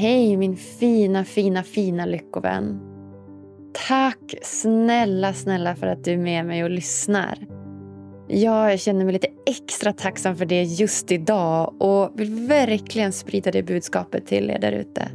[0.00, 2.80] Hej min fina, fina, fina lyckovän.
[3.88, 7.38] Tack snälla, snälla för att du är med mig och lyssnar.
[8.28, 13.62] Jag känner mig lite extra tacksam för det just idag och vill verkligen sprida det
[13.62, 15.08] budskapet till er där ute.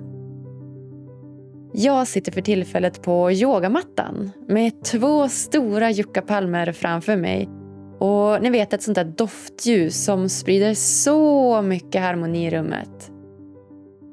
[1.74, 7.50] Jag sitter för tillfället på yogamattan med två stora juckapalmer framför mig
[8.00, 13.12] och ni vet ett sånt där doftljus som sprider så mycket harmoni i rummet.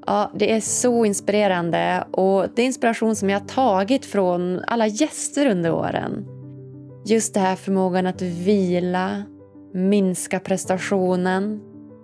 [0.06, 4.86] Ja, det är så inspirerande och det är inspiration som jag har tagit från alla
[4.86, 6.26] gäster under åren.
[7.06, 9.22] Just det här förmågan att vila,
[9.74, 11.60] minska prestationen,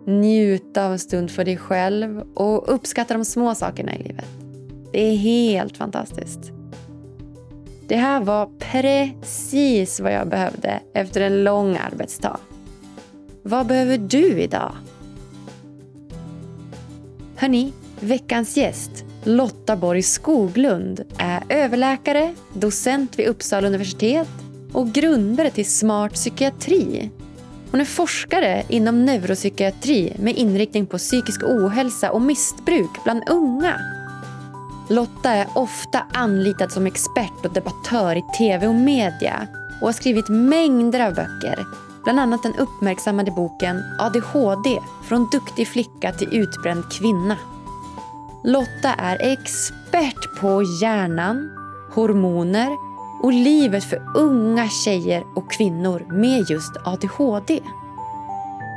[0.07, 4.29] njuta av en stund för dig själv och uppskatta de små sakerna i livet.
[4.93, 6.53] Det är helt fantastiskt.
[7.89, 12.41] Det här var precis vad jag behövde efter en lång arbetsdag.
[13.43, 14.73] Vad behöver du idag?
[17.37, 24.29] Hörni, veckans gäst, Lotta Borg Skoglund, är överläkare, docent vid Uppsala universitet
[24.73, 27.11] och grundare till Smart psykiatri.
[27.71, 33.81] Hon är forskare inom neuropsykiatri med inriktning på psykisk ohälsa och missbruk bland unga.
[34.91, 39.47] Lotta är ofta anlitad som expert och debattör i tv och media
[39.81, 41.67] och har skrivit mängder av böcker.
[42.05, 47.37] Bland annat den uppmärksammade boken ADHD från duktig flicka till utbränd kvinna.
[48.45, 51.51] Lotta är expert på hjärnan,
[51.95, 52.77] hormoner
[53.23, 57.61] och livet för unga tjejer och kvinnor med just ADHD.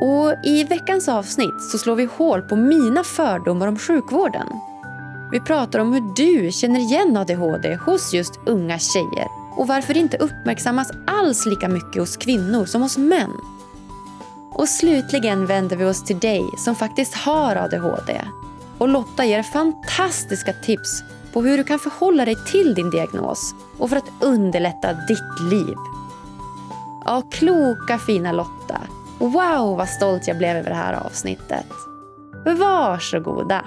[0.01, 4.47] Och I veckans avsnitt så slår vi hål på mina fördomar om sjukvården.
[5.31, 9.99] Vi pratar om hur du känner igen ADHD hos just unga tjejer och varför det
[9.99, 13.31] inte uppmärksammas alls lika mycket hos kvinnor som hos män.
[14.53, 18.21] Och slutligen vänder vi oss till dig som faktiskt har ADHD.
[18.81, 21.03] Och Lotta ger fantastiska tips
[21.33, 25.75] på hur du kan förhålla dig till din diagnos och för att underlätta ditt liv.
[27.05, 28.81] Ja, kloka fina Lotta.
[29.19, 31.65] Wow, vad stolt jag blev över det här avsnittet.
[32.45, 33.65] Varsågoda.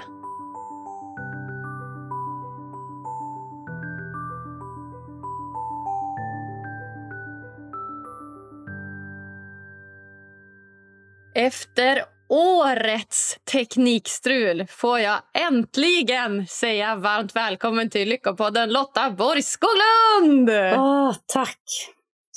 [11.33, 20.49] Efter årets teknikstrul får jag äntligen säga varmt välkommen till Lyckopodden Lotta Borg Skoglund!
[20.77, 21.59] Åh, tack!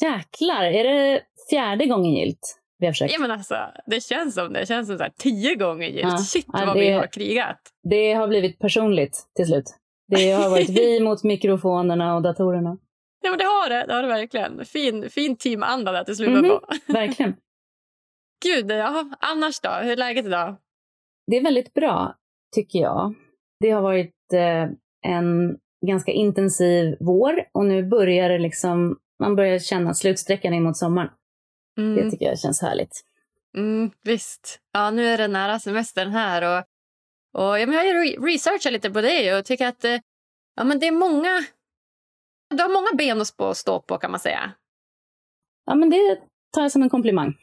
[0.02, 3.12] Jäklar, är det fjärde gången gilt vi har försökt?
[3.12, 3.54] Ja, men alltså,
[3.86, 4.66] det känns som det.
[4.68, 6.02] känns som så här, tio gånger gilt.
[6.02, 7.60] Ja, Shit ja, vad det- vi har krigat.
[7.90, 9.64] Det har blivit personligt till slut.
[10.08, 12.76] Det har varit vi mot mikrofonerna och datorerna.
[13.22, 13.84] Ja, men det har det.
[13.86, 14.64] Det har det verkligen.
[14.64, 16.28] Fin, fin teamanda där till slut.
[16.28, 16.36] Mhm.
[16.38, 16.60] ändå.
[16.86, 17.34] Verkligen.
[18.44, 19.68] Gud, ja, annars då?
[19.70, 20.56] Hur är läget idag?
[21.26, 22.16] Det är väldigt bra,
[22.54, 23.14] tycker jag.
[23.60, 24.68] Det har varit eh,
[25.12, 30.76] en ganska intensiv vår och nu börjar det liksom, man börjar känna slutsträckan in mot
[30.76, 31.10] sommaren.
[31.76, 33.04] Det Mm, tycker jag känns härligt.
[33.56, 34.60] mm, visst.
[34.72, 36.42] Ja, nu är det nära semestern här.
[36.58, 36.64] Och,
[37.42, 39.98] och, ja, men jag har researchat lite på dig och tycker att eh,
[40.56, 41.44] ja, men det är många...
[42.56, 44.52] Du har många ben att stå på, kan man säga.
[45.66, 46.16] Ja, men det
[46.52, 47.34] tar jag som en komplimang.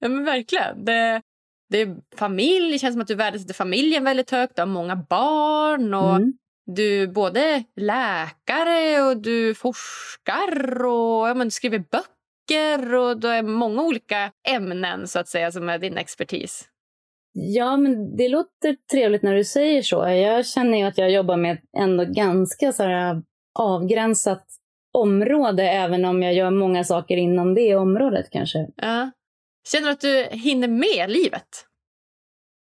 [0.00, 0.84] Ja, men verkligen.
[0.84, 1.22] Det,
[1.70, 2.72] det är familj.
[2.72, 4.56] Det känns som att du värdesätter familjen väldigt högt.
[4.56, 5.94] Du har många barn.
[5.94, 6.32] och Mm.
[6.66, 12.94] Du är både läkare och du forskar och ja, men du skriver böcker.
[12.94, 16.68] och Du är många olika ämnen så att säga som är din expertis.
[17.32, 20.08] Ja, men det låter trevligt när du säger så.
[20.08, 23.22] Jag känner ju att jag jobbar med ändå ganska så här
[23.58, 24.46] avgränsat
[24.92, 28.68] område, även om jag gör många saker inom det området kanske.
[28.76, 29.10] Ja.
[29.68, 31.66] Känner du att du hinner med livet?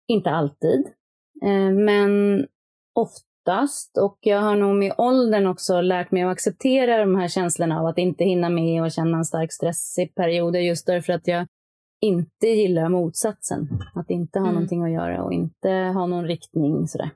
[0.09, 0.87] Inte alltid,
[1.45, 2.47] eh, men
[2.95, 3.99] oftast.
[3.99, 7.87] Och jag har nog med åldern också lärt mig att acceptera de här känslorna av
[7.87, 11.47] att inte hinna med och känna en stark stress i perioder just därför att jag
[12.01, 13.69] inte gillar motsatsen.
[13.95, 14.55] Att inte ha Mm.
[14.55, 17.11] någonting att göra och inte ha någon riktning sådär.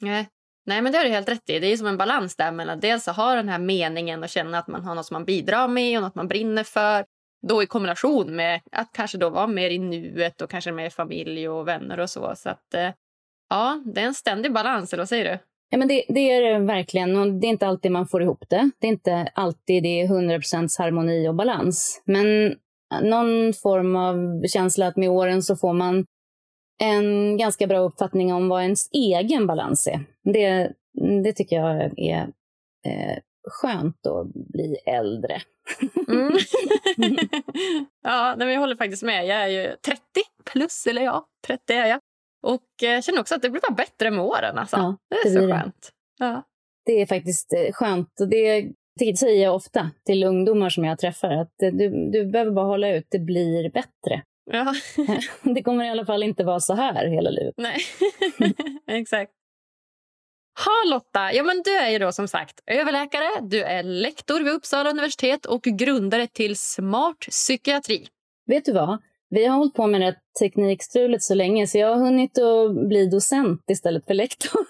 [0.00, 0.28] Nej.
[0.66, 1.58] Nej, men det har du helt rätt i.
[1.58, 4.58] Det är som en balans där mellan dels att ha den här meningen och känna
[4.58, 7.04] att man har något som man bidrar med och något man brinner för.
[7.48, 11.48] Då i kombination med att kanske då vara mer i nuet och kanske med familj
[11.48, 12.32] och vänner och så.
[12.36, 12.90] Så att eh,
[13.50, 15.38] ja, det är en ständig balans, eller vad säger du?
[15.70, 17.16] Ja, men det, det är det verkligen.
[17.16, 18.70] Och det är inte alltid man får ihop det.
[18.78, 22.02] Det är inte alltid det är 100% harmoni och balans.
[22.04, 22.54] Men
[23.02, 26.06] någon form av känsla att med åren så får man
[26.80, 30.04] en ganska bra uppfattning om vad ens egen balans är.
[30.32, 30.72] Det,
[31.24, 32.28] det tycker jag är
[32.86, 35.40] eh, skönt att bli äldre.
[36.08, 36.32] Mm.
[38.02, 39.26] ja, men jag håller faktiskt med.
[39.26, 40.00] Jag är ju 30
[40.44, 42.00] plus, eller ja, 30 är jag.
[42.42, 44.58] Och jag känner också att det blir bara bättre med åren.
[44.58, 44.76] Alltså.
[44.76, 45.60] Ja, det är det så blir det.
[45.60, 45.90] skönt.
[46.18, 46.42] Ja.
[46.86, 48.20] Det är faktiskt eh, skönt.
[48.20, 51.30] Och det det säger jag ofta till ungdomar som jag träffar.
[51.30, 54.22] Att eh, du, du behöver bara hålla ut, det blir bättre.
[54.50, 54.74] Ja.
[55.54, 57.54] Det kommer i alla fall inte vara så här hela livet.
[57.56, 57.76] Nej,
[58.86, 59.32] exakt.
[60.64, 64.52] Ha Lotta, ja men du är ju då som sagt överläkare, du är lektor vid
[64.52, 68.06] Uppsala universitet och grundare till Smart psykiatri.
[68.46, 69.02] Vet du vad?
[69.30, 72.88] Vi har hållit på med det här teknikstrulet så länge så jag har hunnit att
[72.88, 74.66] bli docent istället för lektor.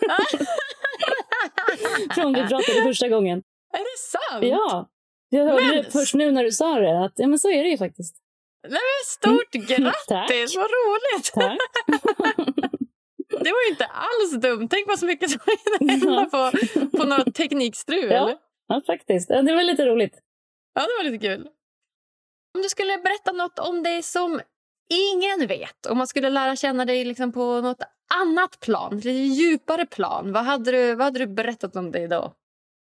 [2.14, 3.42] Från vi pratade första gången.
[3.74, 4.44] Är det sant?
[4.44, 4.88] Ja,
[5.28, 7.04] jag hörde Men- det först nu när du sa det.
[7.04, 8.16] Att, ja, men så är det ju faktiskt.
[8.68, 10.30] Nej, men stort grattis, Tack.
[10.56, 11.32] vad roligt!
[11.34, 11.58] Tack.
[13.40, 14.68] Det var ju inte alls dumt.
[14.70, 18.10] Tänk vad så mycket som hinner hända på, på något teknikstrul.
[18.10, 18.38] Ja.
[18.68, 19.28] Ja, faktiskt.
[19.28, 20.18] Det var lite roligt.
[20.74, 21.48] Ja, det var lite kul.
[22.54, 24.40] Om du skulle berätta något om dig som
[24.90, 27.82] ingen vet, om man skulle lära känna dig liksom på något
[28.14, 32.32] annat plan, lite djupare plan, vad hade du, vad hade du berättat om dig då?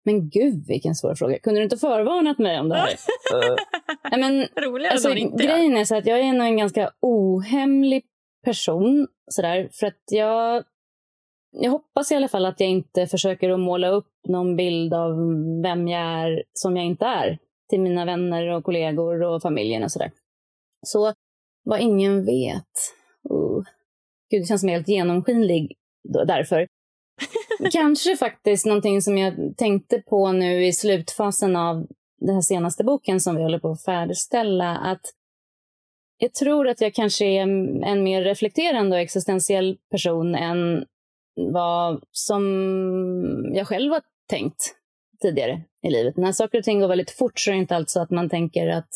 [0.05, 1.39] Men gud, vilken svår fråga.
[1.39, 2.93] Kunde du inte förvarnat mig om det här?
[4.11, 8.03] Nej, men, Roligare alltså, inte grejen är så att jag är en ganska ohemlig
[8.45, 9.07] person.
[9.27, 10.63] Sådär, för att jag,
[11.51, 15.11] jag hoppas i alla fall att jag inte försöker att måla upp någon bild av
[15.63, 17.37] vem jag är som jag inte är
[17.69, 20.11] till mina vänner och kollegor och familjen och sådär.
[20.85, 21.13] Så
[21.63, 22.71] vad ingen vet.
[23.23, 23.63] Oh.
[24.29, 25.77] Gud, det känns som jag är helt genomskinlig
[26.27, 26.67] därför.
[27.71, 31.87] Kanske faktiskt någonting som jag tänkte på nu i slutfasen av
[32.19, 34.77] den här senaste boken som vi håller på att färdigställa.
[34.77, 35.01] Att
[36.17, 37.41] jag tror att jag kanske är
[37.85, 40.85] en mer reflekterande och existentiell person än
[41.35, 42.43] vad som
[43.53, 44.75] jag själv har tänkt
[45.21, 46.17] tidigare i livet.
[46.17, 48.29] När saker och ting går väldigt fort så är det inte alltid så att man
[48.29, 48.89] tänker att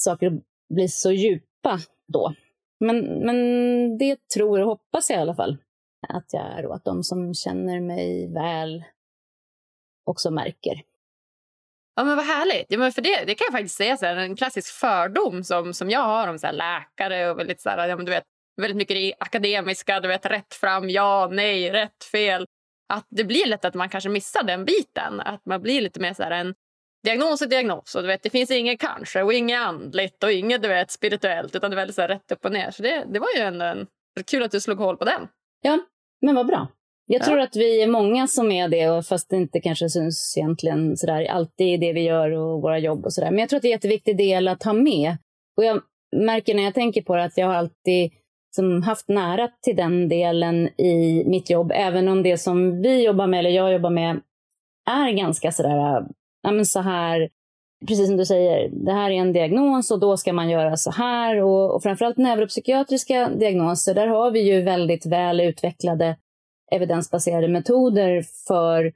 [0.00, 0.40] saker
[0.74, 1.78] blir så djupa
[2.12, 2.34] då.
[2.80, 3.36] Men, men
[3.98, 5.56] det tror och hoppas jag i alla fall
[6.08, 8.84] att jag är och att de som känner mig väl
[10.04, 10.82] också märker.
[11.94, 12.66] Ja, men vad härligt.
[12.68, 15.74] Ja, men för det, det kan jag faktiskt säga, så här, en klassisk fördom som,
[15.74, 18.24] som jag har om så här, läkare och väldigt, så här, ja, men du vet,
[18.60, 22.46] väldigt mycket det akademiska, du vet, rätt fram, ja, nej, rätt, fel.
[22.92, 25.20] Att det blir lätt att man kanske missar den biten.
[25.20, 26.54] Att man blir lite mer så här en
[27.04, 27.94] diagnos och diagnos.
[27.94, 31.56] Och du vet, det finns inget kanske och inget andligt och inget du vet, spirituellt
[31.56, 32.70] utan det är väldigt så här, rätt upp och ner.
[32.70, 33.86] Så det, det var ju en, en,
[34.26, 35.28] kul att du slog hål på den.
[35.62, 35.78] Ja,
[36.20, 36.68] men vad bra.
[37.12, 37.24] Jag Ja.
[37.24, 40.96] tror att vi är många som är det, och fast det inte kanske syns egentligen
[40.96, 43.30] sådär, alltid i det vi gör och våra jobb och sådär.
[43.30, 45.16] Men jag tror att det är en jätteviktig del att ha med.
[45.56, 45.80] Och jag
[46.16, 48.12] märker när jag tänker på det att jag har alltid
[48.56, 53.26] som haft nära till den delen i mitt jobb, även om det som vi jobbar
[53.26, 54.20] med, eller jag jobbar med,
[54.90, 56.04] är ganska sådär,
[56.42, 57.28] ja men så här,
[57.88, 60.90] precis som du säger, det här är en diagnos och då ska man göra så
[60.90, 61.42] här.
[61.42, 66.16] Och, och framförallt neuropsykiatriska diagnoser, där har vi ju väldigt väl utvecklade
[66.70, 68.92] evidensbaserade metoder för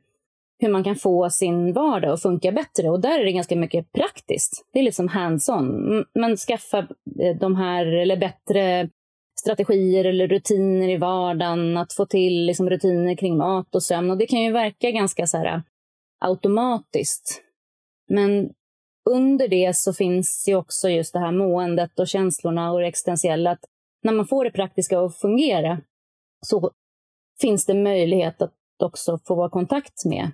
[0.58, 2.90] hur man kan få sin vardag att funka bättre.
[2.90, 4.66] Och där är det ganska mycket praktiskt.
[4.72, 5.94] Det är liksom hands-on.
[5.94, 6.78] Man Men skaffa
[7.20, 8.88] eh, de här, eller bättre
[9.40, 14.10] strategier eller rutiner i vardagen, att få till liksom rutiner kring mat och sömn.
[14.10, 15.60] Och det kan ju verka ganska så här eh,
[16.20, 17.42] automatiskt.
[18.08, 18.50] Men
[19.10, 23.50] under det så finns ju också just det här måendet och känslorna och det existentiella.
[23.50, 23.64] Att
[24.02, 25.81] när man får det praktiska att fungera
[26.46, 26.70] så
[27.41, 30.31] finns det möjlighet att också få vara i kontakt med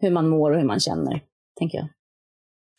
[0.00, 1.20] hur man mår och hur man känner,
[1.58, 1.88] tänker jag.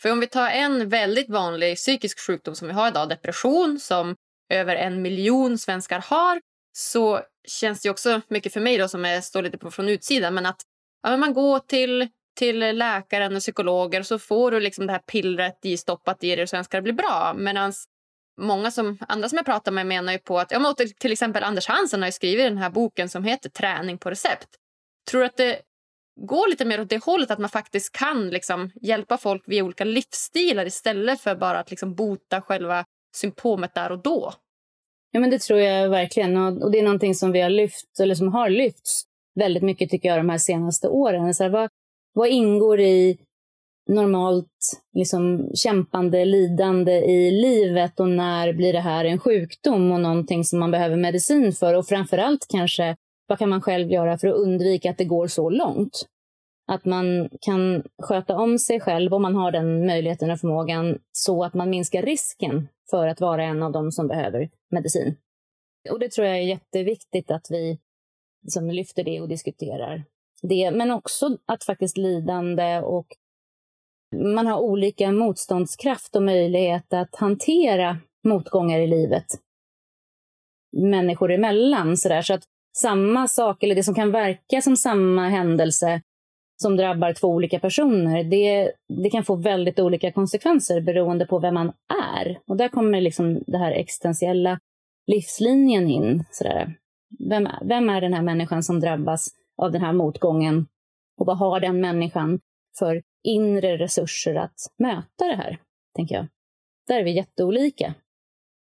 [0.02, 4.16] För om vi tar en väldigt vanlig psykisk sjukdom som vi har idag, depression, som
[4.50, 6.42] över en miljon svenskar har,
[6.78, 10.34] så känns det också mycket för mig då som är, står lite på från utsidan,
[10.34, 10.62] men att
[11.04, 12.08] ja, men man går till,
[12.38, 16.36] till läkaren och psykologer och så får du liksom det här pillret i stoppat i
[16.36, 17.34] dig och sen ska det blir bra.
[17.38, 17.74] Medan
[18.38, 21.44] många som, andra som jag pratar med menar ju på att, ja, men till, exempel
[21.44, 24.48] Anders Hansen har ju skrivit den här boken som heter Träning på recept.
[25.12, 25.62] Tror du att det
[26.22, 29.84] går lite mer åt det hållet att man faktiskt kan liksom hjälpa folk via olika
[29.84, 34.34] livsstilar istället för bara att liksom bota själva symptomet där och då.
[35.12, 36.38] Ja, men det tror jag verkligen.
[36.38, 39.04] Och, och det är någonting som vi har lyft, eller som har lyfts
[39.36, 41.36] väldigt mycket tycker jag de här senaste åren.
[41.36, 41.70] Så här, vad,
[42.14, 43.18] vad ingår i
[43.88, 50.44] normalt liksom, kämpande, lidande i livet och när blir det här en sjukdom och någonting
[50.44, 51.74] som man behöver medicin för?
[51.74, 52.96] Och framför allt kanske,
[53.28, 56.06] vad kan man själv göra för att undvika att det går så långt?
[56.68, 61.44] Att man kan sköta om sig själv om man har den möjligheten och förmågan så
[61.44, 65.16] att man minskar risken för att vara en av dem som behöver medicin.
[65.92, 67.80] Och det tror jag är jätteviktigt att vi
[68.44, 70.04] liksom lyfter det och diskuterar
[70.42, 70.72] det.
[70.72, 73.08] Men också att faktiskt lidande och
[74.16, 79.26] man har olika motståndskraft och möjlighet att hantera motgångar i livet.
[80.78, 81.98] människor emellan.
[81.98, 82.22] Så, där.
[82.22, 82.44] så att
[82.78, 86.02] samma sak, eller det som kan verka som samma händelse
[86.62, 88.72] som drabbar två olika personer, det,
[89.04, 91.72] det kan få väldigt olika konsekvenser beroende på vem man
[92.16, 92.40] är.
[92.48, 94.60] Och där kommer liksom det här existentiella
[95.08, 96.24] livslinjen in.
[96.32, 96.74] Sådär.
[97.30, 100.68] Vem, vem är den här människan som drabbas av den här motgången?
[101.18, 102.40] Och vad har den människan
[102.80, 105.62] för inre resurser att möta det här,
[105.96, 106.28] tänker jag.
[106.88, 107.94] Där är vi jätteolika.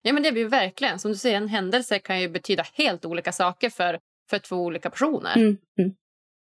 [0.03, 0.99] Ja, men det blir verkligen.
[0.99, 3.99] Som du säger, en händelse kan ju betyda helt olika saker för,
[4.31, 5.37] för två olika personer.
[5.37, 5.95] Mm, mm.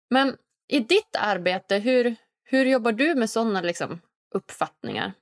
[0.09, 4.01] Men i ditt arbete, hur, hur jobbar du med sådana liksom,
[4.35, 5.13] uppfattningar?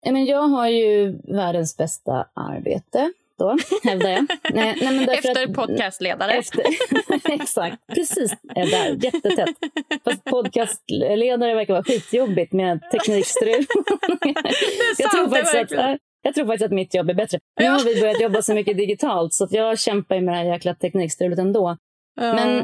[0.00, 4.26] Ja, men jag har ju världens bästa arbete då, hävdar jag.
[4.54, 6.32] nej, nej, men efter att, podcastledare.
[6.32, 6.64] Efter,
[7.32, 9.56] exakt, precis där, jättetätt.
[10.04, 13.64] Fast podcastledare verkar vara skitjobbigt med teknikstrul.
[14.98, 17.38] jag, tror faktiskt att, jag tror faktiskt att mitt jobb är bättre.
[17.60, 20.74] Nu har vi börjat jobba så mycket digitalt så jag kämpar med det här jäkla
[20.74, 21.76] teknikstrulet ändå.
[22.20, 22.34] Ja.
[22.34, 22.58] Men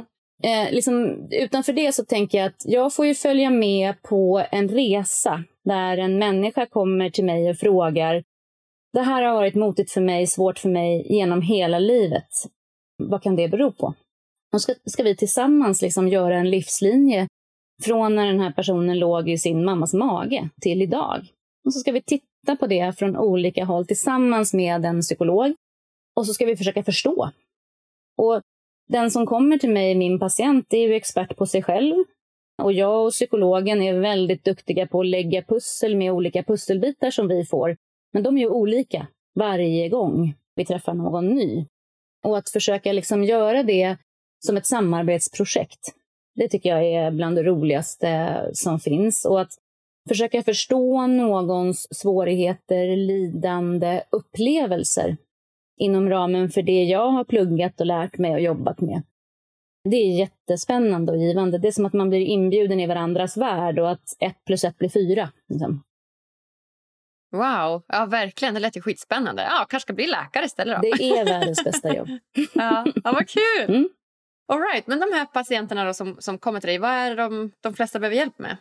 [0.45, 4.69] eh, liksom, utanför det så tänker jag att jag får ju följa med på en
[4.69, 8.23] resa där en människa kommer till mig och frågar
[8.95, 12.29] det här har varit motigt för mig, svårt för mig genom hela livet.
[12.97, 13.95] Vad kan det bero på?
[14.53, 17.29] Och ska, ska vi tillsammans liksom göra en livslinje
[17.83, 21.27] från när den här personen låg i sin mammas mage till idag.
[21.65, 25.55] Och så ska vi titta på det från olika håll tillsammans med en psykolog.
[26.17, 27.31] Och så ska vi försöka förstå.
[28.17, 28.41] Och
[28.89, 31.95] den som kommer till mig, min patient, är ju expert på sig själv.
[32.63, 37.29] Och jag och psykologen är väldigt duktiga på att lägga pussel med olika pusselbitar som
[37.29, 37.77] vi får
[38.15, 41.67] men de är ju olika varje gång vi träffar någon ny.
[42.25, 43.97] Och att försöka liksom göra det
[44.47, 45.95] som ett samarbetsprojekt,
[46.35, 49.25] det tycker jag är bland det roligaste som finns.
[49.25, 49.53] Och att
[50.09, 55.17] försöka förstå någons svårigheter, lidande, upplevelser
[55.77, 59.03] inom ramen för det jag har pluggat och lärt mig och jobbat med.
[59.91, 61.59] Det är jättespännande och givande.
[61.59, 64.79] Det är som att man blir inbjuden i varandras värld och att ett plus ett
[64.79, 65.31] blir fyra.
[65.49, 65.83] Liksom.
[67.35, 68.55] Wow, ja verkligen.
[68.55, 69.43] Det lät ju skitspännande.
[69.43, 70.81] Ja, kanske ska bli läkare istället då.
[70.83, 72.09] Det är världens bästa jobb.
[72.55, 73.75] ja, ja, vad kul!
[73.75, 73.89] Mm.
[74.49, 74.87] All right.
[74.87, 77.99] Men de här patienterna då som, som kommer till dig, vad är de, de flesta
[77.99, 78.57] behöver hjälp med?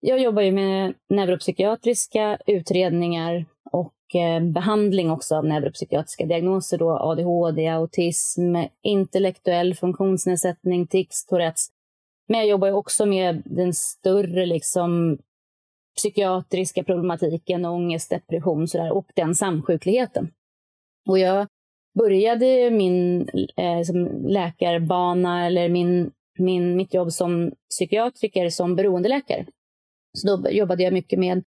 [0.00, 6.78] Jag jobbar ju med neuropsykiatriska utredningar och eh, behandling också av neuropsykiatriska diagnoser.
[6.78, 11.68] Då ADHD, autism, intellektuell funktionsnedsättning, tics, tourettes.
[12.28, 15.18] Men jag jobbar också med den större liksom,
[15.96, 20.30] psykiatriska problematiken, ångest, depression sådär, och den samsjukligheten.
[21.08, 21.46] Och jag
[21.98, 29.46] började min eh, som läkarbana eller min, min, mitt jobb som psykiatriker som beroendeläkare.
[30.18, 31.44] Så då jobbade jag mycket med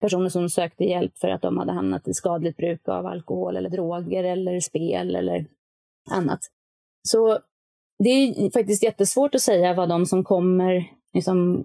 [0.00, 3.70] personer som sökte hjälp för att de hade hamnat i skadligt bruk av alkohol eller
[3.70, 5.46] droger eller spel eller
[6.10, 6.40] annat.
[7.08, 7.38] Så
[7.98, 11.64] det är faktiskt jättesvårt att säga vad de som kommer liksom,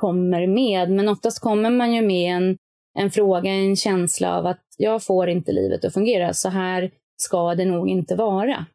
[0.00, 0.90] kommer med.
[0.90, 2.58] Men oftast kommer man ju med en,
[2.98, 6.32] en fråga, en känsla av att jag får inte livet att fungera.
[6.32, 8.66] Så här ska det nog inte vara.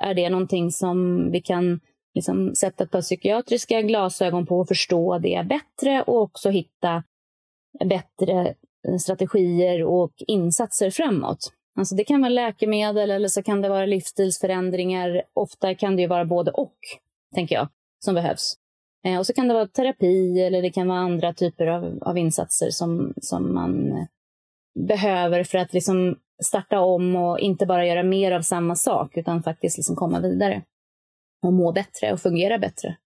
[0.00, 1.80] Är det någonting som vi kan
[2.14, 7.02] liksom sätta ett par psykiatriska glasögon på och förstå det bättre och också hitta
[7.84, 8.54] bättre
[8.88, 11.52] eh, strategier och insatser framåt.
[11.78, 15.22] Alltså det kan vara läkemedel eller så kan det vara livsstilsförändringar.
[15.34, 16.76] Ofta kan det ju vara både och,
[17.34, 17.68] tänker jag,
[18.04, 18.56] som behövs.
[19.04, 22.18] Eh, och så kan det vara terapi eller det kan vara andra typer av, av
[22.18, 24.06] insatser som, som man eh,
[24.88, 29.42] behöver för att liksom starta om och inte bara göra mer av samma sak utan
[29.42, 30.62] faktiskt liksom komma vidare
[31.42, 32.96] och må bättre och fungera bättre.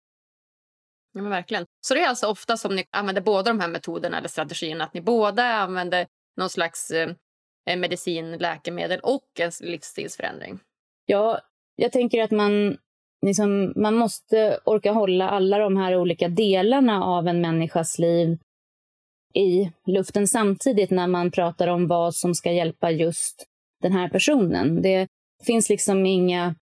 [1.13, 1.67] Ja, men verkligen.
[1.81, 4.95] Så det är alltså ofta som ni använder båda de här metoderna eller strategierna, att
[4.95, 10.61] ni båda använder någon slags eh, medicin, läkemedel och en livsstilsförändring?
[11.07, 11.41] Ja,
[11.77, 12.79] jag tänker att man
[13.27, 18.39] liksom, man måste orka hålla alla de här olika delarna av en människas liv
[19.35, 23.45] i luften samtidigt när man pratar om vad som ska hjälpa just
[23.83, 24.83] den här personen.
[24.83, 25.07] Det
[25.45, 26.55] finns liksom inga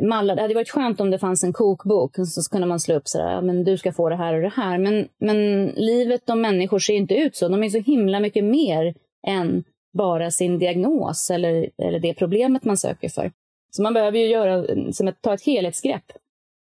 [0.00, 0.36] mallar.
[0.36, 3.40] Det hade varit skönt om det fanns en kokbok så kunde man slå upp sådär,
[3.40, 4.78] men du ska få det här och det här.
[4.78, 7.48] Men, men livet och människor ser inte ut så.
[7.48, 8.94] De är så himla mycket mer
[9.26, 9.64] än
[9.98, 13.32] bara sin diagnos eller, eller det problemet man söker för.
[13.76, 16.12] Så man behöver ju göra, som ett, ta ett helhetsgrepp.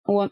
[0.08, 0.28] Och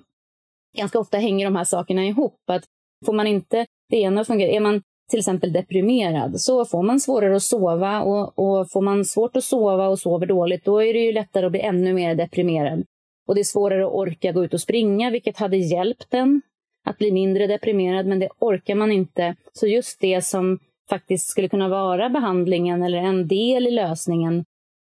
[0.77, 2.41] ganska ofta hänger de här sakerna ihop.
[2.47, 2.65] Att
[3.07, 7.01] får man inte det ena att fungera, är man till exempel deprimerad så får man
[7.01, 10.95] svårare att sova och, och får man svårt att sova och sover dåligt då är
[10.95, 12.85] det ju lättare att bli ännu mer deprimerad.
[13.29, 16.43] Och det är svårare att orka gå ut och springa vilket hade hjälpt en
[16.85, 19.37] att bli mindre deprimerad men det orkar man inte.
[19.53, 20.59] Så just det som
[20.91, 24.45] faktiskt skulle kunna vara behandlingen eller en del i lösningen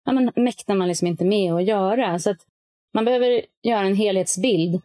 [0.07, 2.19] ja, men mäktar man liksom inte med att göra.
[2.19, 2.45] Så att
[2.93, 4.81] man behöver göra en helhetsbild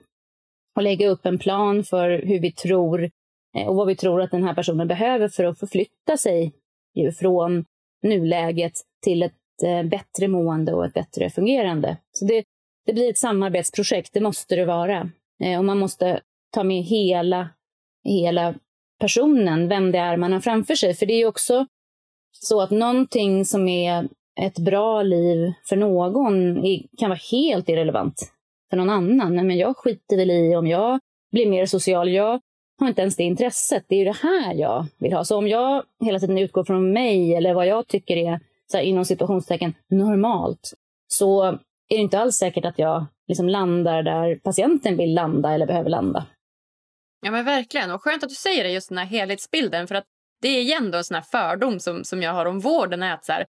[0.76, 3.10] och lägga upp en plan för hur vi tror
[3.56, 6.52] eh, och vad vi tror att den här personen behöver för att förflytta sig
[7.18, 7.64] från
[8.02, 11.96] nuläget till ett eh, bättre mående och ett bättre fungerande.
[12.12, 12.44] Så det,
[12.86, 15.10] det blir ett samarbetsprojekt, det måste det vara.
[15.44, 17.48] Eh, och man måste ta med hela,
[18.04, 18.54] hela
[19.00, 20.94] personen, vem det är man har framför sig.
[20.94, 21.66] För det är också
[22.32, 24.08] så att någonting som är
[24.40, 26.62] ett bra liv för någon
[26.98, 28.32] kan vara helt irrelevant
[28.70, 29.36] för någon annan.
[29.36, 31.00] Nej, men jag skiter väl i om jag
[31.32, 32.10] blir mer social.
[32.10, 32.40] Jag
[32.80, 33.84] har inte ens det intresset.
[33.88, 35.24] Det är ju det här jag vill ha.
[35.24, 38.84] Så om jag hela tiden utgår från mig eller vad jag tycker är så här,
[38.84, 40.72] inom situationstecken normalt,
[41.08, 41.58] så är
[41.88, 46.26] det inte alls säkert att jag liksom landar där patienten vill landa eller behöver landa.
[47.24, 47.90] Ja men verkligen.
[47.90, 49.86] Och skönt att du säger det, just den här helhetsbilden.
[49.86, 50.04] För att
[50.42, 53.02] det är igen då en sån här fördom som, som jag har om vården.
[53.02, 53.46] Är att så här,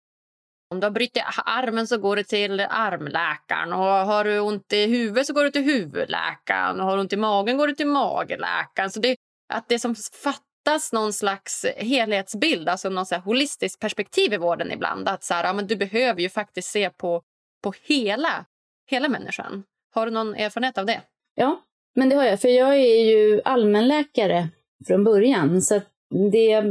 [0.74, 3.72] om du har brutit armen så går du till armläkaren.
[3.72, 6.80] Och har du ont i huvudet så går du till huvudläkaren.
[6.80, 8.90] Och har du ont i magen går du till magläkaren.
[8.90, 9.16] Så det,
[9.52, 15.08] att det som fattas någon slags helhetsbild, alltså någon så holistiskt perspektiv i vården ibland.
[15.08, 17.22] Att så här, ja, men du behöver ju faktiskt se på,
[17.62, 18.44] på hela,
[18.90, 19.64] hela människan.
[19.94, 21.00] Har du någon erfarenhet av det?
[21.34, 21.60] Ja,
[21.94, 22.40] men det har jag.
[22.40, 24.48] För jag är ju allmänläkare
[24.86, 25.62] från början.
[25.62, 25.80] Så
[26.10, 26.64] det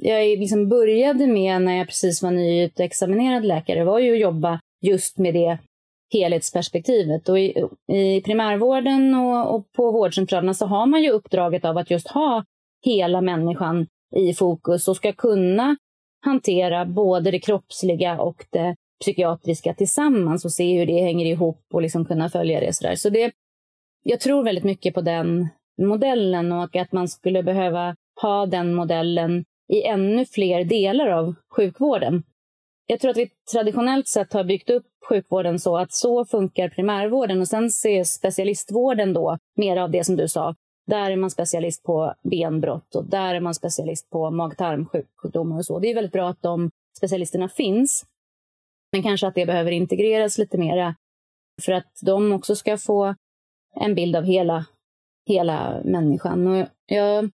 [0.00, 5.18] jag liksom började med när jag precis var nyutexaminerad läkare var ju att jobba just
[5.18, 5.58] med det
[6.12, 7.28] helhetsperspektivet.
[7.28, 11.90] Och i, i primärvården och, och, på vårdcentralerna så har man ju uppdraget av att
[11.90, 12.44] just ha
[12.84, 15.76] hela människan i fokus och ska kunna
[16.24, 21.82] hantera både det kroppsliga och det psykiatriska tillsammans och se hur det hänger ihop och
[21.82, 22.72] liksom kunna följa det.
[22.72, 22.94] Sådär.
[22.94, 23.32] Så det,
[24.02, 25.48] jag tror väldigt mycket på den
[25.82, 32.22] modellen och att man skulle behöva ha den modellen i ännu fler delar av sjukvården.
[32.86, 37.40] Jag tror att vi traditionellt sett har byggt upp sjukvården så att så funkar primärvården
[37.40, 40.54] och sen ser specialistvården då mer av det som du sa.
[40.86, 45.78] Där är man specialist på benbrott och där är man specialist på mag-tarmsjukdomar och så.
[45.78, 48.04] Det är väldigt bra att de specialisterna finns.
[48.92, 50.94] Men kanske att det behöver integreras lite mera
[51.62, 53.14] för att de också ska få
[53.74, 54.66] en bild av hela,
[55.26, 56.46] hela människan.
[56.46, 57.30] Och jag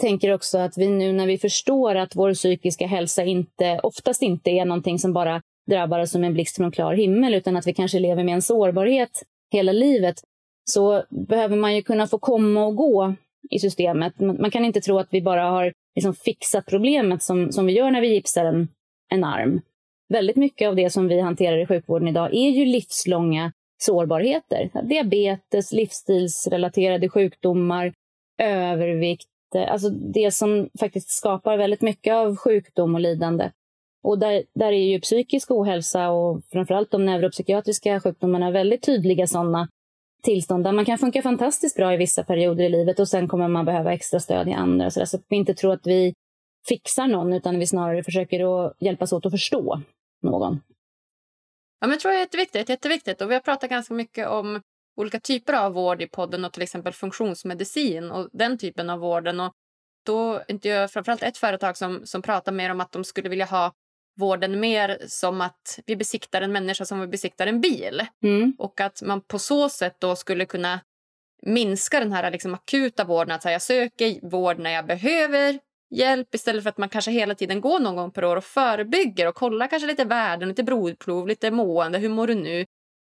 [0.00, 4.50] tänker också att vi nu när vi förstår att vår psykiska hälsa inte, oftast inte
[4.50, 7.74] är någonting som bara drabbar oss som en blixt från klar himmel, utan att vi
[7.74, 10.16] kanske lever med en sårbarhet hela livet,
[10.64, 13.14] så behöver man ju kunna få komma och gå
[13.50, 14.20] i systemet.
[14.20, 17.90] Man kan inte tro att vi bara har liksom fixat problemet som, som vi gör
[17.90, 18.68] när vi gipsar en,
[19.08, 19.60] en arm.
[20.08, 23.52] Väldigt mycket av det som vi hanterar i sjukvården idag är ju livslånga
[23.82, 24.70] sårbarheter.
[24.82, 27.92] Diabetes, livsstilsrelaterade sjukdomar,
[28.38, 33.50] övervikt, Eh, alltså det som faktiskt skapar väldigt mycket av sjukdom och lidande.
[34.02, 39.68] Och där, där är ju psykisk ohälsa och framförallt de neuropsykiatriska sjukdomarna väldigt tydliga sådana
[40.22, 43.48] tillstånd där man kan funka fantastiskt bra i vissa perioder i livet och sen kommer
[43.48, 44.90] man behöva extra stöd i andra.
[44.90, 46.14] Så, där, så att vi inte tror att vi
[46.68, 49.80] fixar någon utan vi snarare försöker att hjälpas åt att förstå
[50.22, 50.60] någon.
[51.80, 53.20] Ja, men jag tror det är jätteviktigt, jätteviktigt.
[53.20, 54.60] Och vi har pratat ganska mycket om
[54.96, 59.40] olika typer av vård i podden och till exempel funktionsmedicin och den typen av vården.
[59.40, 59.52] Och
[60.06, 63.44] då är jag framförallt ett företag som, som pratar mer om att de skulle vilja
[63.44, 63.72] ha
[64.16, 68.06] vården mer som att vi besiktar en människa som vi besiktar en bil.
[68.22, 68.54] Mm.
[68.58, 70.80] Och att man på så sätt då skulle kunna
[71.42, 73.34] minska den här liksom akuta vården.
[73.34, 75.58] Att säga, jag söker vård när jag behöver
[75.90, 79.28] hjälp istället för att man kanske hela tiden går någon gång per år och förebygger
[79.28, 81.98] och kollar kanske lite värden, lite blodprov, lite mående.
[81.98, 82.64] Hur mår du nu?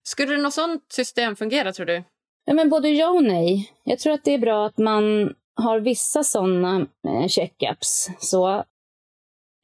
[0.09, 2.03] Skulle något sånt system fungera tror du?
[2.45, 3.71] Ja, men både ja och nej.
[3.83, 8.09] Jag tror att det är bra att man har vissa sådana eh, checkups.
[8.19, 8.49] Så,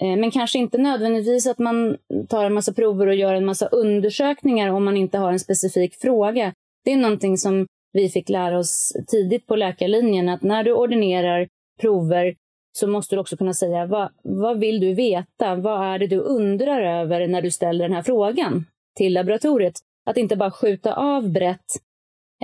[0.01, 1.97] eh, men kanske inte nödvändigtvis att man
[2.29, 5.95] tar en massa prover och gör en massa undersökningar om man inte har en specifik
[5.95, 6.53] fråga.
[6.83, 11.47] Det är någonting som vi fick lära oss tidigt på läkarlinjen, att när du ordinerar
[11.81, 12.35] prover
[12.71, 15.55] så måste du också kunna säga vad, vad vill du veta?
[15.55, 19.81] Vad är det du undrar över när du ställer den här frågan till laboratoriet?
[20.05, 21.71] Att inte bara skjuta av brett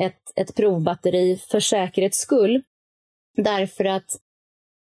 [0.02, 2.64] ett, ett provbatteri för säkerhets skull.
[3.38, 4.10] Därför att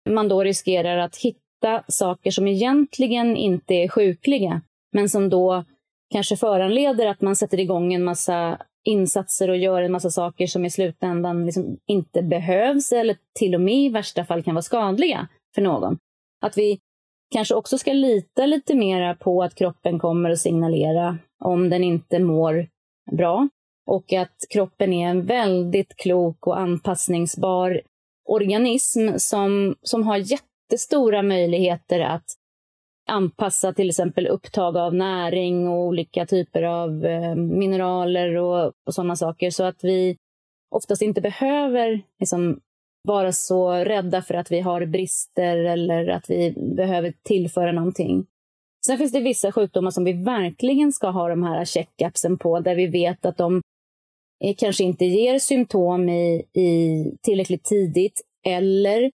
[0.09, 4.61] man då riskerar att hitta saker som egentligen inte är sjukliga,
[4.91, 5.65] men som då
[6.09, 10.65] kanske föranleder att man sätter igång en massa insatser och gör en massa saker som
[10.65, 15.27] i slutändan liksom inte behövs eller till och med i värsta fall kan vara skadliga
[15.55, 15.97] för någon.
[16.41, 16.79] Att vi
[17.31, 22.19] kanske också ska lita lite mera på att kroppen kommer att signalera om den inte
[22.19, 22.67] mår
[23.11, 23.49] bra.
[23.87, 27.81] Och att kroppen är en väldigt klok och anpassningsbar
[28.25, 32.25] organism som, som har jättestora möjligheter att
[33.07, 39.15] anpassa till exempel upptag av näring och olika typer av eh, mineraler och, och sådana
[39.15, 40.17] saker så att vi
[40.75, 42.59] oftast inte behöver liksom,
[43.07, 48.25] vara så rädda för att vi har brister eller att vi behöver tillföra någonting.
[48.85, 52.75] Sen finns det vissa sjukdomar som vi verkligen ska ha de här checkupsen på, där
[52.75, 53.61] vi vet att de
[54.43, 59.11] eh, kanske inte ger symptom i, i tillräckligt tidigt eller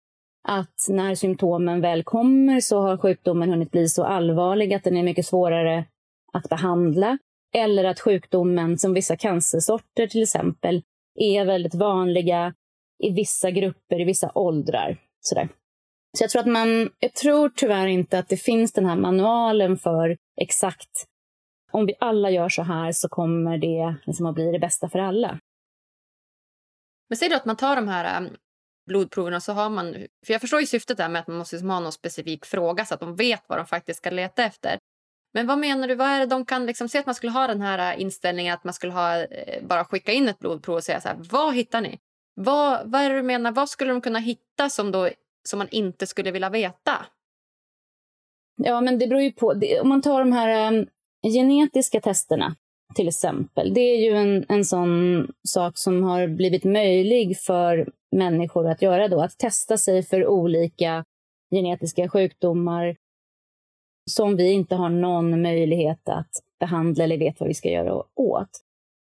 [0.48, 5.04] att när symptomen väl kommer så har sjukdomen hunnit bli så allvarlig att den är
[5.04, 5.86] mycket svårare
[6.34, 7.18] att behandla.
[7.56, 10.82] Eller att sjukdomen, som vissa cancersorter till exempel,
[11.16, 12.54] är väldigt vanliga
[13.04, 14.98] i vissa grupper, i vissa åldrar.
[15.22, 15.50] Sådär.
[16.18, 19.78] Så jag tror att man, jag tror tyvärr inte att det finns den här manualen
[19.78, 21.06] för exakt
[21.72, 25.00] om vi alla gör så här så kommer det liksom att bli det bästa för
[25.00, 25.40] alla.
[27.10, 28.30] Men säg då att man tar de här ähm,
[28.88, 29.94] blodproverna så har man...
[30.26, 32.86] För jag förstår ju syftet där med att man måste liksom ha någon specifik fråga
[32.86, 34.80] så att de vet vad de faktiskt ska leta efter.
[35.34, 35.96] Men vad menar du?
[35.96, 38.54] Vad är det de kan liksom se att man skulle ha den här äh, inställningen
[38.54, 41.56] att man skulle ha, äh, bara skicka in ett blodprov och säga så här, vad
[41.56, 42.00] hittar ni?
[42.36, 43.52] Vad, vad är det du menar?
[43.52, 45.10] Vad skulle de kunna hitta som, då,
[45.50, 47.06] som man inte skulle vilja veta?
[48.56, 49.48] Ja, men det beror ju på.
[49.82, 50.88] Om man tar de här um,
[51.34, 52.56] genetiska testerna
[52.96, 53.74] till exempel.
[53.74, 59.08] Det är ju en, en sån sak som har blivit möjlig för människor att göra
[59.08, 59.22] då.
[59.22, 61.06] Att testa sig för olika
[61.52, 62.96] genetiska sjukdomar
[64.10, 68.50] som vi inte har någon möjlighet att behandla eller vet vad vi ska göra åt.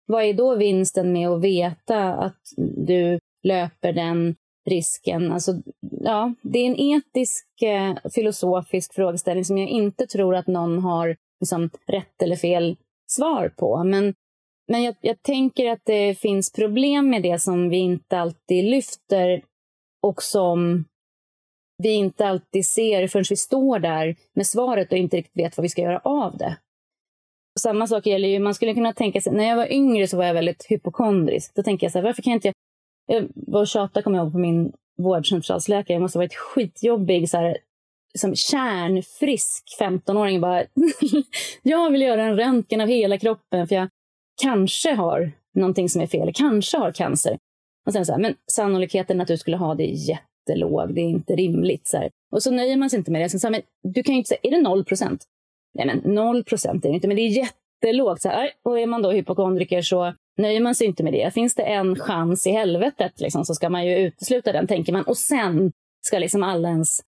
[0.07, 2.41] Vad är då vinsten med att veta att
[2.77, 5.33] du löper den risken?
[5.33, 5.53] Alltså,
[6.01, 11.17] ja, det är en etisk, eh, filosofisk frågeställning som jag inte tror att någon har
[11.41, 12.77] liksom, rätt eller fel
[13.11, 13.85] svar på.
[13.85, 14.15] Men,
[14.69, 19.43] men jag, jag tänker att det finns problem med det som vi inte alltid lyfter
[20.03, 20.85] och som
[21.83, 25.63] vi inte alltid ser förrän vi står där med svaret och inte riktigt vet vad
[25.63, 26.57] vi ska göra av det.
[27.61, 30.25] Samma sak gäller ju, man skulle kunna tänka sig, när jag var yngre så var
[30.25, 31.55] jag väldigt hypokondrisk.
[31.55, 32.53] Då tänker jag så här, varför kan jag inte,
[33.07, 37.31] jag var och tjatade kommer jag ihåg på min vårdcentralsläkare, jag måste ha varit skitjobbig
[37.31, 37.57] så här,
[38.19, 40.65] som kärnfrisk 15-åring bara,
[41.63, 43.89] jag vill göra en röntgen av hela kroppen för jag
[44.43, 47.39] kanske har någonting som är fel, kanske har cancer.
[47.87, 51.09] Och sen så här, men sannolikheten att du skulle ha det är jättelåg, det är
[51.09, 51.89] inte rimligt.
[51.89, 52.11] Så här.
[52.33, 53.29] Och så nöjer man sig inte med det.
[53.29, 55.25] Sen så här, men du kan ju inte säga, är det 0 procent?
[55.75, 58.23] Nej men 0 procent är det inte, men det är jättelågt.
[58.23, 61.35] Så här, och är man då hypokondriker så nöjer man sig inte med det.
[61.35, 65.05] Finns det en chans i helvetet liksom, så ska man ju utesluta den, tänker man.
[65.05, 65.73] Och sen
[66.07, 67.01] ska liksom alla ens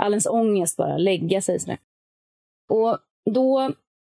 [0.00, 1.60] all ens ångest bara lägga sig.
[1.60, 1.78] Sådär.
[2.68, 2.98] Och
[3.30, 3.72] då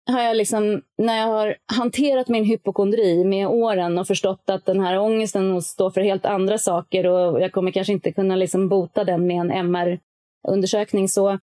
[0.06, 4.80] har jag liksom, när jag har hanterat min hypokondri med åren och förstått att den
[4.80, 9.04] här ångesten står för helt andra saker och jag kommer kanske inte kunna liksom bota
[9.04, 11.38] den med en MR-undersökning så,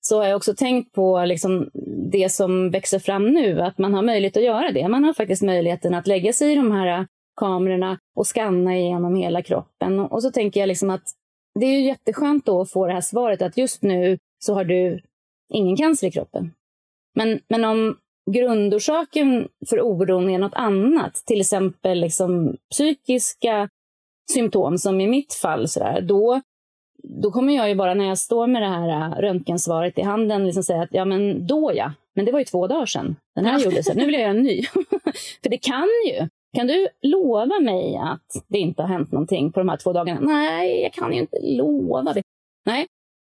[0.00, 1.70] så har jag också tänkt på liksom
[2.12, 4.88] det som växer fram nu, att man har möjlighet att göra det.
[4.88, 9.14] Man har faktiskt möjligheten att lägga sig i de här äh, kamerorna och skanna igenom
[9.14, 10.00] hela kroppen.
[10.00, 11.04] Och så tänker jag liksom att
[11.60, 14.64] det är ju jätteskönt då att få det här svaret att just nu så har
[14.64, 15.00] du
[15.52, 16.52] ingen cancer i kroppen.
[17.14, 17.96] Men, men om
[18.30, 23.68] grundorsaken för oron är något annat, till exempel liksom psykiska
[24.32, 26.40] symptom som i mitt fall, så där, då,
[27.02, 30.44] då kommer jag ju bara när jag står med det här äh, röntgensvaret i handen
[30.44, 33.44] liksom säga att ja men då ja, men det var ju två dagar sedan den
[33.44, 34.62] här gjordes, nu vill jag göra en ny.
[35.42, 39.60] för det kan ju kan du lova mig att det inte har hänt någonting på
[39.60, 40.20] de här två dagarna?
[40.20, 42.22] Nej, jag kan ju inte lova det.
[42.66, 42.86] Nej,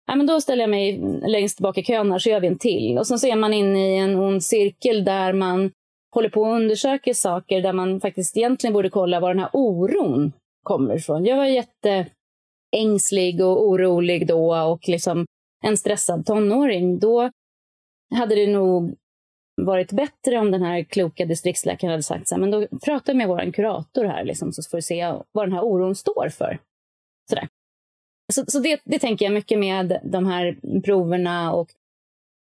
[0.07, 2.59] ja, men då ställer jag mig längst bak i kön här så gör vi en
[2.59, 2.99] till.
[2.99, 5.71] Och så är man inne i en ond cirkel där man
[6.15, 10.33] håller på och undersöker saker där man faktiskt egentligen borde kolla var den här oron
[10.63, 11.25] kommer ifrån.
[11.25, 11.45] Jag var
[12.77, 15.27] ängslig och orolig då och liksom
[15.65, 16.99] en stressad tonåring.
[16.99, 17.31] Då
[18.15, 18.95] hade det nog
[19.63, 23.29] varit bättre om den här kloka distriktsläkaren hade sagt så här, men då prata med
[23.29, 26.59] vår kurator här liksom, så får du se vad den här oron står för.
[27.31, 27.49] Sådär.
[28.33, 31.69] Så, så det, det tänker jag mycket med de här proverna och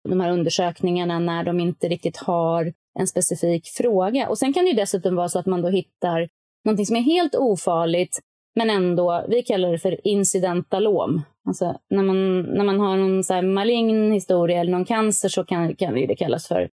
[0.08, 4.28] de här undersökningarna när de inte riktigt har en specifik fråga.
[4.28, 6.28] Och sen kan det ju dessutom vara så att man då hittar
[6.64, 8.20] någonting som är helt ofarligt
[8.54, 11.22] men ändå, vi kallar det för incidentalom.
[11.46, 15.76] Alltså när man, när man har någon så malign historia eller någon cancer så kan,
[15.76, 16.68] kan det kallas för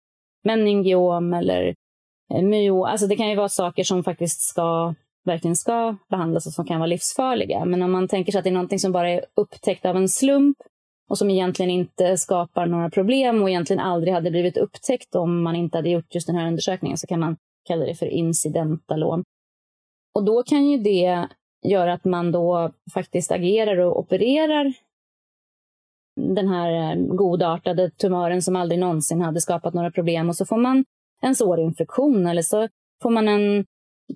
[0.44, 1.74] meningiom eller
[2.34, 2.84] eh, myo.
[2.84, 6.78] Alltså det kan ju vara saker som faktiskt ska, verkligen ska behandlas och som kan
[6.78, 7.64] vara livsfarliga.
[7.64, 10.08] Men om man tänker sig att det är någonting som bara är upptäckt av en
[10.08, 10.56] slump
[11.08, 15.56] och som egentligen inte skapar några problem och egentligen aldrig hade blivit upptäckt om man
[15.56, 17.36] inte hade gjort just den här undersökningen så kan man
[17.66, 19.24] kalla det för incidentalom.
[20.14, 21.28] Och då kan ju det
[21.66, 24.72] gör att man då faktiskt agerar och opererar
[26.20, 30.28] den här eh, godartade tumören som aldrig någonsin hade skapat några problem.
[30.28, 30.84] Och så får man
[31.22, 32.68] en sårinfektion eller så
[33.02, 33.64] får man en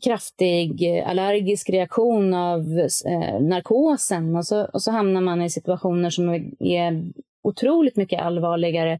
[0.04, 2.60] kraftig eh, allergisk reaktion av
[3.06, 4.36] eh, narkosen.
[4.36, 8.98] Och så, och så hamnar man i situationer som är otroligt mycket allvarligare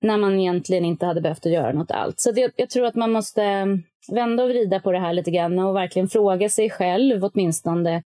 [0.00, 2.20] när man egentligen inte hade behövt göra något allt.
[2.20, 3.82] Så det, jag tror att man måste mm,
[4.12, 8.02] vända och vrida på det här lite grann och verkligen fråga sig själv åtminstone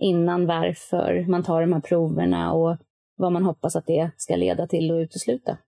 [0.00, 2.76] innan varför man tar de här proverna och
[3.16, 5.58] vad man hoppas att det ska leda till och utesluta.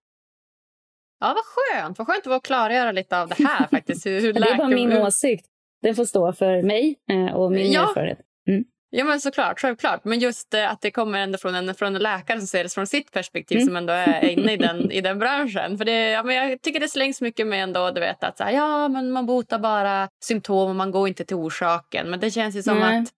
[1.21, 1.99] Ja, vad skönt.
[1.99, 4.07] Vad skönt att få klargöra lite av det här faktiskt.
[4.07, 5.47] Hur, hur det är bara min åsikt.
[5.83, 7.89] Den får stå för mig eh, och min ja.
[7.89, 8.19] erfarenhet.
[8.49, 8.65] Mm.
[8.95, 9.61] Ja, men såklart.
[9.61, 10.05] Självklart.
[10.05, 12.75] Men just eh, att det kommer ändå från en, från en läkare som ser det
[12.75, 13.67] från sitt perspektiv mm.
[13.67, 15.79] som ändå är inne i den, i den branschen.
[15.79, 18.45] För det, ja, men jag tycker det slängs mycket med ändå, du vet, att så
[18.45, 22.11] här, ja, men man botar bara symptom och man går inte till orsaken.
[22.11, 22.99] Men det känns ju som Nej.
[22.99, 23.09] att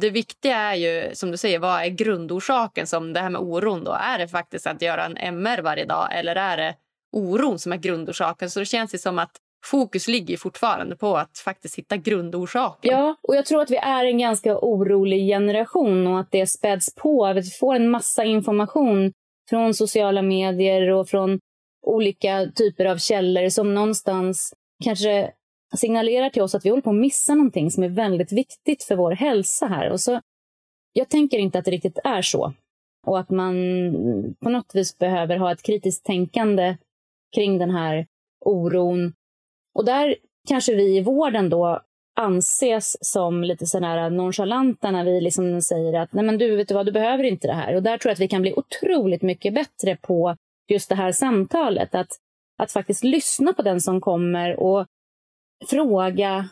[0.00, 2.86] det viktiga är ju, som du säger, vad är grundorsaken?
[2.86, 3.92] Som det här med oron då.
[3.92, 6.74] Är det faktiskt att göra en MR varje dag eller är det
[7.12, 8.50] oron som är grundorsaken?
[8.50, 12.92] Så det känns ju som att fokus ligger fortfarande på att faktiskt hitta grundorsaken.
[12.92, 16.94] Ja, och jag tror att vi är en ganska orolig generation och att det späds
[16.94, 17.26] på.
[17.26, 19.12] Att vi får en massa information
[19.50, 21.40] från sociala medier och från
[21.86, 25.32] olika typer av källor som någonstans kanske
[25.76, 28.96] signalerar till oss att vi håller på att missa någonting som är väldigt viktigt för
[28.96, 29.90] vår hälsa här.
[29.90, 30.20] Och så,
[30.92, 32.52] jag tänker inte att det riktigt är så.
[33.06, 33.54] Och att man
[34.40, 36.76] på något vis behöver ha ett kritiskt tänkande
[37.34, 38.06] kring den här
[38.40, 39.12] oron.
[39.74, 40.16] Och där
[40.48, 41.80] kanske vi i vården då
[42.20, 46.74] anses som lite sådär nonchalanta när vi liksom säger att nej men du, vet du
[46.74, 47.76] vad, du behöver inte det här.
[47.76, 50.36] Och där tror jag att vi kan bli otroligt mycket bättre på
[50.68, 51.94] just det här samtalet.
[51.94, 52.08] Att,
[52.58, 54.86] att faktiskt lyssna på den som kommer och
[55.66, 56.48] fråga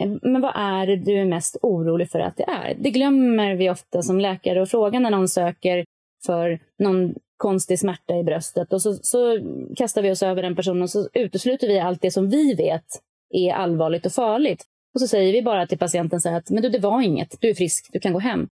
[0.00, 2.74] eh, men vad är det du är mest orolig för att det är?
[2.78, 5.84] Det glömmer vi ofta som läkare att fråga när någon söker
[6.26, 9.38] för någon konstig smärta i bröstet och så, så
[9.76, 12.86] kastar vi oss över den personen och så utesluter vi allt det som vi vet
[13.30, 14.64] är allvarligt och farligt.
[14.94, 17.48] Och så säger vi bara till patienten så att men du, det var inget, du
[17.48, 18.48] är frisk, du kan gå hem.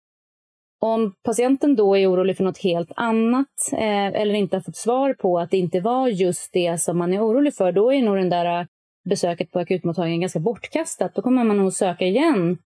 [0.80, 5.14] Om patienten då är orolig för något helt annat eh, eller inte har fått svar
[5.14, 8.18] på att det inte var just det som man är orolig för, då är nog
[8.18, 8.66] den där eh,
[9.10, 11.16] besöket på akutmottagningen ganska bortkastat.
[11.16, 12.58] Då kommer man nog söka igen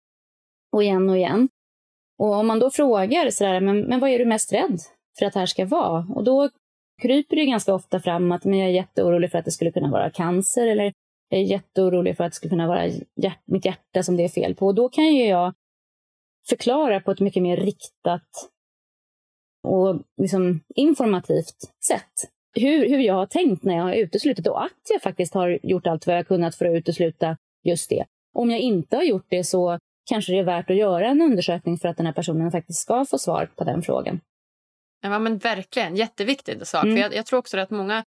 [0.72, 1.50] och igen och igen.
[2.20, 4.80] Och om man då frågar sådär, men, men vad är du mest rädd
[5.20, 6.08] för att det här ska vara?
[6.16, 6.50] Och då
[7.02, 9.92] kryper det ganska ofta fram att men jag är jätteorolig för att det skulle kunna
[9.92, 10.94] vara cancer eller
[11.30, 14.30] jag är jätteorolig för att det skulle kunna vara hjärt mitt hjärta som det är
[14.30, 14.66] fel på.
[14.66, 15.54] Och då kan ju jag
[16.50, 18.50] förklara på ett mycket mer riktat
[19.64, 21.56] och liksom informativt
[21.88, 25.60] sätt hur, hur jag har tänkt när jag har uteslutit och att jag faktiskt har
[25.64, 28.06] gjort allt vad jag kunnat för att utesluta just det.
[28.34, 31.78] Om jag inte har gjort det så kanske det är värt att göra en undersökning
[31.78, 34.20] för att den här personen faktiskt ska få svar på den frågan.
[35.12, 36.84] Ja, men verkligen, jätteviktig sak.
[36.84, 36.96] Mm.
[36.96, 38.04] För jag, jag, tror också att många,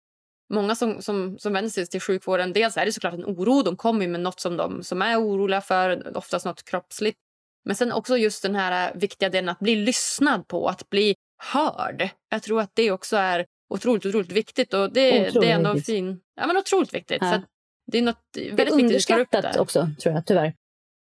[0.54, 3.62] många som, som, som vänder sig till sjukvården, dels är det såklart en oro.
[3.62, 7.18] De kommer med något som de som är oroliga för, oftast något kroppsligt.
[7.66, 12.10] Men sen också just den här viktiga delen att bli lyssnad på, att bli hörd.
[12.30, 14.74] Jag tror att det också är otroligt, otroligt viktigt.
[14.74, 16.20] Och det, otroligt det är ändå en fin...
[16.36, 17.18] Ja, men otroligt viktigt.
[17.22, 17.34] Ja.
[17.34, 17.42] Så
[17.92, 20.54] det är något väldigt det är underskattat också, tror jag, tyvärr.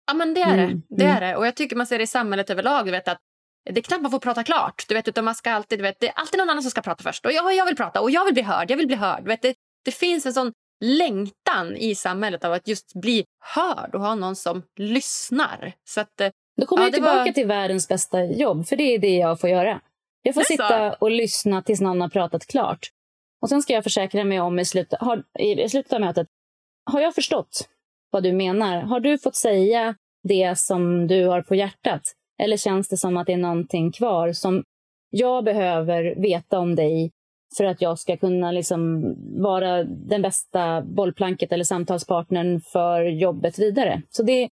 [0.08, 0.82] Ja, men det är mm.
[0.90, 0.96] det.
[0.96, 1.30] det, är mm.
[1.30, 1.36] det.
[1.36, 2.92] Och jag tycker man ser det i samhället överlag.
[2.92, 3.20] Vet, att
[3.66, 4.86] det är knappt man får prata klart.
[4.88, 6.82] Du vet, utan man ska alltid, du vet, det är alltid någon annan som ska
[6.82, 7.26] prata först.
[7.26, 8.72] Och jag, jag vill prata och jag vill bli hörd.
[8.72, 9.24] Jag vill bli hörd.
[9.24, 13.96] Du vet, det, det finns en sån längtan i samhället av att just bli hörd
[13.96, 15.74] och ha någon som lyssnar.
[15.90, 16.30] Så att, eh,
[16.62, 17.32] Då kommer ja, jag tillbaka var...
[17.32, 19.82] till världens bästa jobb, för det är det jag får göra.
[20.22, 22.90] Jag får sitta och lyssna tills någon har pratat klart.
[23.42, 26.28] Och Sen ska jag försäkra mig om i slutet, har, i slutet av mötet,
[26.92, 27.70] har jag förstått
[28.10, 28.82] vad du menar?
[28.82, 32.02] Har du fått säga det som du har på hjärtat?
[32.44, 34.64] Eller känns det som att det är någonting kvar som
[35.10, 37.12] jag behöver veta om dig
[37.58, 44.02] för att jag ska kunna liksom vara den bästa bollplanket eller samtalspartnern för jobbet vidare.
[44.10, 44.50] Så det,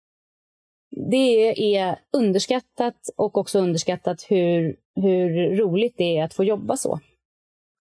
[1.10, 7.00] det är underskattat och också underskattat hur, hur roligt det är att få jobba så.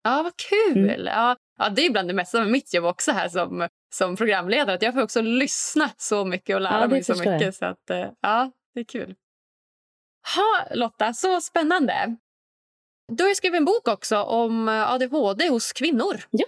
[0.03, 0.89] Ja, vad kul!
[0.89, 1.05] Mm.
[1.05, 4.75] Ja, ja, det är bland det mesta med mitt jobb också här som, som programledare.
[4.75, 7.41] Att jag får också lyssna så mycket och lära ja, mig så mycket.
[7.41, 7.53] Jag.
[7.53, 9.15] Så att, eh, ja, det är kul.
[10.35, 12.17] Ha, Lotta, så spännande.
[13.11, 16.23] Du har skrivit en bok också om eh, ADHD hos kvinnor.
[16.31, 16.45] Ja.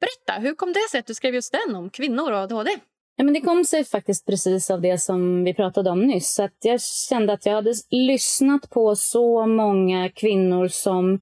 [0.00, 2.70] Berätta, hur kom det sig att du skrev just den om kvinnor och ADHD?
[3.16, 6.40] Ja, men det kom sig faktiskt precis av det som vi pratade om nyss.
[6.40, 11.20] Att jag kände att jag hade lyssnat på så många kvinnor som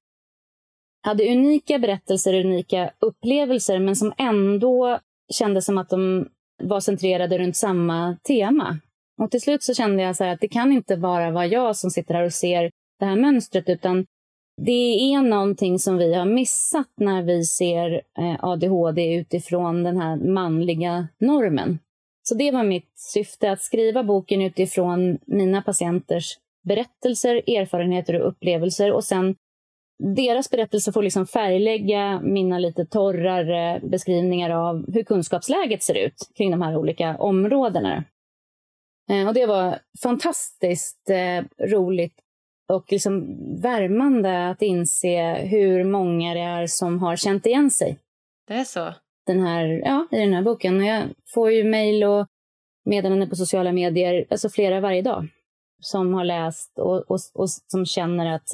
[1.03, 4.99] hade unika berättelser, unika upplevelser men som ändå
[5.33, 6.29] kände som att de
[6.63, 8.79] var centrerade runt samma tema.
[9.21, 11.91] Och till slut så kände jag så att det kan inte bara vara jag som
[11.91, 14.05] sitter här och ser det här mönstret utan
[14.61, 20.15] det är någonting som vi har missat när vi ser eh, ADHD utifrån den här
[20.15, 21.79] manliga normen.
[22.23, 28.91] Så det var mitt syfte, att skriva boken utifrån mina patienters berättelser, erfarenheter och upplevelser
[28.91, 29.35] och sen
[30.15, 36.51] deras berättelser får liksom färglägga mina lite torrare beskrivningar av hur kunskapsläget ser ut kring
[36.51, 38.03] de här olika områdena.
[39.11, 42.19] Eh, och det var fantastiskt eh, roligt
[42.67, 47.99] och liksom värmande att inse hur många det är som har känt igen sig.
[48.47, 48.93] Det är så?
[49.25, 50.85] Den här, ja, I den här boken.
[50.85, 52.27] Jag får ju mejl och
[52.85, 55.27] meddelanden på sociala medier, alltså flera varje dag,
[55.79, 58.47] som har läst och, och, och som känner att,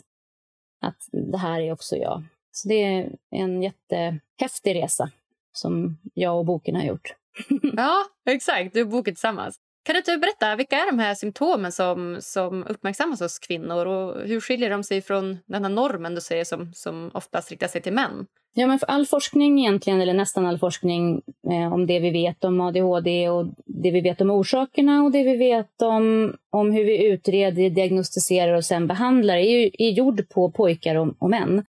[0.81, 0.97] att
[1.31, 2.23] det här är också jag.
[2.51, 5.11] Så det är en jättehäftig resa
[5.51, 7.15] som jag och boken har gjort.
[7.77, 8.73] ja, exakt.
[8.73, 9.59] Du och boken tillsammans.
[9.87, 14.39] Kan du berätta, vilka är de här symptomen som, som uppmärksammas hos kvinnor och hur
[14.39, 17.93] skiljer de sig från den här normen du säger som, som oftast riktar sig till
[17.93, 18.25] män?
[18.53, 21.21] Ja, men för all forskning egentligen, eller nästan all forskning
[21.51, 25.23] eh, om det vi vet om ADHD och det vi vet om orsakerna och det
[25.23, 30.29] vi vet om, om hur vi utreder, diagnostiserar och sen behandlar är ju är gjord
[30.29, 31.65] på pojkar och, och män.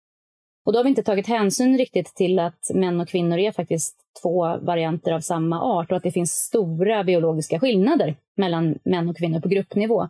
[0.66, 4.03] Och då har vi inte tagit hänsyn riktigt till att män och kvinnor är faktiskt
[4.22, 9.16] två varianter av samma art och att det finns stora biologiska skillnader mellan män och
[9.16, 10.08] kvinnor på gruppnivå.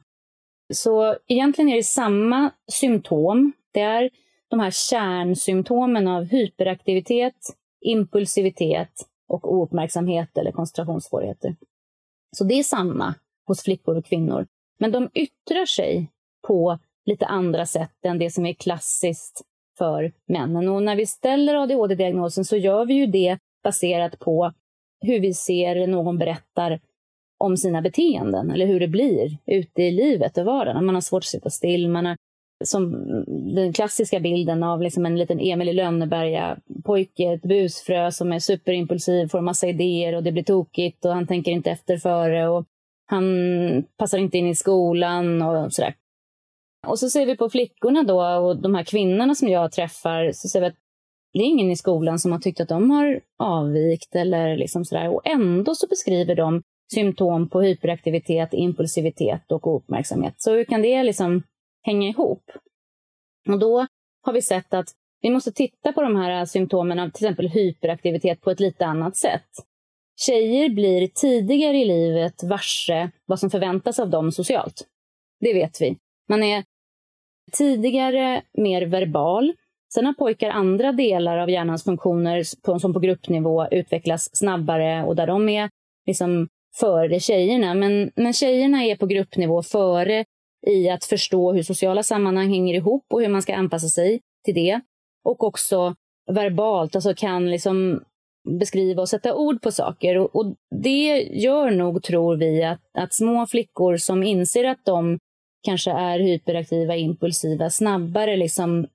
[0.75, 3.53] Så egentligen är det samma symptom.
[3.73, 4.11] Det är
[4.49, 11.57] de här kärnsymptomen av hyperaktivitet, impulsivitet och ouppmärksamhet eller koncentrationssvårigheter.
[12.37, 13.15] Så det är samma
[13.47, 14.47] hos flickor och kvinnor.
[14.79, 16.11] Men de yttrar sig
[16.47, 19.43] på lite andra sätt än det som är klassiskt
[19.79, 20.69] för männen.
[20.69, 24.53] Och när vi ställer ADHD-diagnosen så gör vi ju det baserat på
[25.01, 26.81] hur vi ser någon berättar
[27.39, 30.87] om sina beteenden eller hur det blir ute i livet och vardagen.
[30.87, 32.17] Man har svårt att sitta still, man har
[32.65, 32.93] som
[33.55, 38.39] den klassiska bilden av liksom en liten Emil i Lönneberga pojke, ett busfrö som är
[38.39, 42.65] superimpulsiv, får massa idéer och det blir tokigt och han tänker inte efter före och
[43.07, 43.25] han
[43.97, 45.95] passar inte in i skolan och sådär.
[46.87, 50.49] Och så ser vi på flickorna då och de här kvinnorna som jag träffar, så
[50.49, 50.84] ser vi att
[51.39, 55.09] det är ingen i skolan som har tyckt att de har avvikt eller liksom sådär.
[55.09, 56.63] Och ändå så beskriver de
[56.95, 60.35] symptom på hyperaktivitet, impulsivitet och ouppmärksamhet.
[60.37, 61.43] Så hur kan det liksom
[61.83, 62.51] hänga ihop?
[63.49, 63.87] Och då
[64.23, 64.89] har vi sett att
[65.21, 69.17] vi måste titta på de här symptomen av till exempel hyperaktivitet på ett lite annat
[69.17, 69.51] sätt.
[70.17, 74.87] Tjejer blir tidigare i livet varse vad som förväntas av dem socialt.
[75.41, 75.97] Det vet vi.
[76.29, 76.65] Man är
[77.53, 79.53] tidigare mer verbal.
[79.95, 82.43] Sen har pojkar andra delar av hjärnans funktioner
[82.79, 85.71] som på gruppnivå utvecklas snabbare och där de är
[86.07, 86.49] liksom
[86.81, 87.75] före tjejerna.
[87.75, 90.25] Men, men tjejerna är på gruppnivå före
[90.67, 94.55] i att förstå hur sociala sammanhang hänger ihop och hur man ska anpassa sig till
[94.55, 94.81] det.
[95.25, 95.95] Och också
[96.33, 98.05] verbalt, alltså kan liksom
[98.61, 100.19] beskriva och sätta ord på saker.
[100.19, 105.19] Och, och det gör nog, tror vi, att, att små flickor som inser att de
[105.65, 108.87] kanske är hyperaktiva, impulsiva, snabbare liksom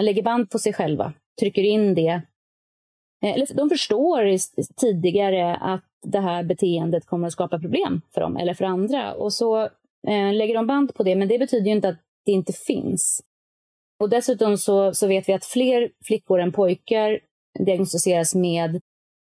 [0.00, 2.22] lägger band på sig själva, trycker in det.
[3.24, 4.36] Eh, de förstår
[4.76, 9.14] tidigare att det här beteendet kommer att skapa problem för dem eller för andra.
[9.14, 9.62] Och så
[10.08, 13.22] eh, lägger de band på det, men det betyder ju inte att det inte finns.
[14.00, 17.20] Och dessutom så, så vet vi att fler flickor än pojkar
[17.58, 18.80] diagnostiseras med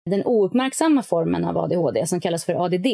[0.09, 2.87] den ouppmärksamma formen av ADHD som kallas för ADD.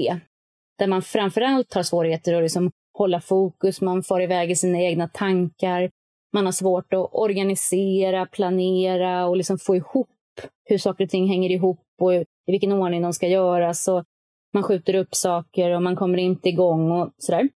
[0.79, 5.07] Där man framförallt har svårigheter att liksom hålla fokus, man far iväg i sina egna
[5.07, 5.89] tankar.
[6.33, 10.07] Man har svårt att organisera, planera och liksom få ihop
[10.65, 13.87] hur saker och ting hänger ihop och i vilken ordning de ska göras.
[13.87, 14.03] Och
[14.53, 17.49] man skjuter upp saker och man kommer inte igång och sådär.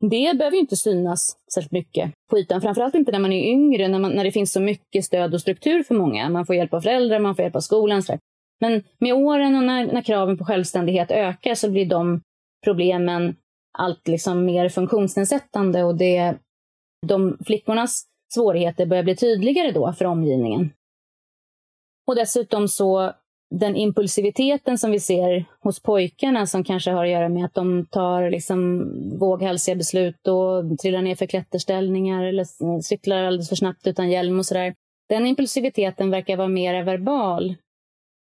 [0.00, 3.88] Det behöver ju inte synas särskilt mycket på ytan, framförallt inte när man är yngre,
[3.88, 6.28] när, man, när det finns så mycket stöd och struktur för många.
[6.28, 8.02] Man får hjälp av föräldrar, man får hjälp av skolan.
[8.02, 8.20] Sådär.
[8.60, 12.20] Men med åren och när, när kraven på självständighet ökar så blir de
[12.64, 13.36] problemen
[13.78, 16.34] allt liksom mer funktionsnedsättande och det,
[17.06, 20.70] de flickornas svårigheter börjar bli tydligare då för omgivningen.
[22.06, 23.12] Och dessutom så
[23.50, 27.86] den impulsiviteten som vi ser hos pojkarna som kanske har att göra med att de
[27.86, 32.44] tar liksom våghalsiga beslut och trillar ner för klätterställningar eller
[32.82, 34.74] cyklar alldeles för snabbt utan hjälm och sådär.
[35.08, 37.54] Den impulsiviteten verkar vara mer verbal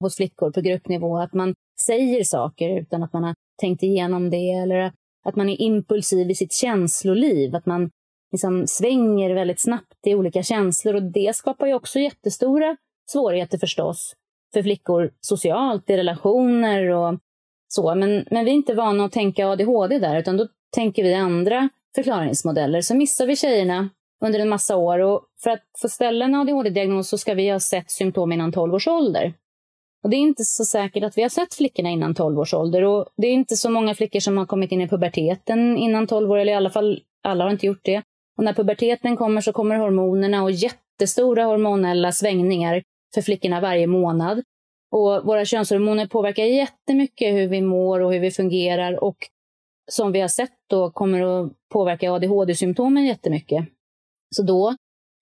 [0.01, 1.19] hos flickor på gruppnivå.
[1.19, 1.55] Att man
[1.87, 4.93] säger saker utan att man har tänkt igenom det eller
[5.25, 7.91] att man är impulsiv i sitt känsloliv, att man
[8.33, 10.95] liksom svänger väldigt snabbt i olika känslor.
[10.95, 12.76] Och det skapar ju också jättestora
[13.11, 14.14] svårigheter förstås
[14.53, 17.18] för flickor socialt, i relationer och
[17.68, 17.95] så.
[17.95, 21.68] Men, men vi är inte vana att tänka ADHD där, utan då tänker vi andra
[21.95, 22.80] förklaringsmodeller.
[22.80, 23.89] Så missar vi tjejerna
[24.24, 24.99] under en massa år.
[24.99, 28.74] Och för att få ställa en ADHD-diagnos så ska vi ha sett symptom innan 12
[28.74, 29.35] års ålder.
[30.05, 32.83] Och Det är inte så säkert att vi har sett flickorna innan 12 års ålder.
[32.83, 36.30] Och Det är inte så många flickor som har kommit in i puberteten innan 12
[36.30, 38.03] år, eller i alla fall alla har inte gjort det.
[38.43, 42.82] Och när puberteten kommer så kommer hormonerna och jättestora hormonella svängningar
[43.14, 44.43] för flickorna varje månad.
[44.90, 49.16] Och Våra könshormoner påverkar jättemycket hur vi mår och hur vi fungerar och
[49.90, 53.64] som vi har sett då kommer att påverka ADHD-symptomen jättemycket.
[54.36, 54.76] Så då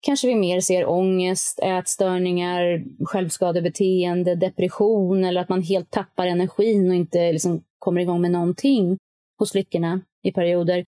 [0.00, 6.94] kanske vi mer ser ångest, ätstörningar, självskadebeteende, depression eller att man helt tappar energin och
[6.94, 8.98] inte liksom kommer igång med någonting
[9.38, 10.84] hos flickorna i perioder.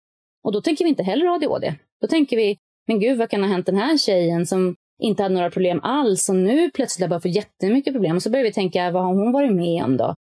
[0.45, 1.75] Och då tänker vi inte heller ADHD.
[2.01, 5.35] Då tänker vi, men gud vad kan ha hänt den här tjejen som inte hade
[5.35, 8.17] några problem alls och nu plötsligt bara får få jättemycket problem.
[8.17, 10.15] Och så börjar vi tänka, vad har hon varit med om då?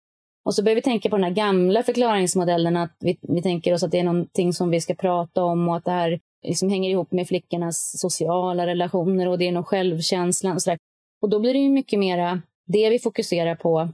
[0.45, 3.83] Och så börjar vi tänka på den här gamla förklaringsmodellen, att vi, vi tänker oss
[3.83, 6.91] att det är någonting som vi ska prata om och att det här liksom hänger
[6.91, 10.79] ihop med flickornas sociala relationer och det är nog självkänslan och sådär.
[11.23, 13.89] Och då blir det ju mycket mera det vi fokuserar på.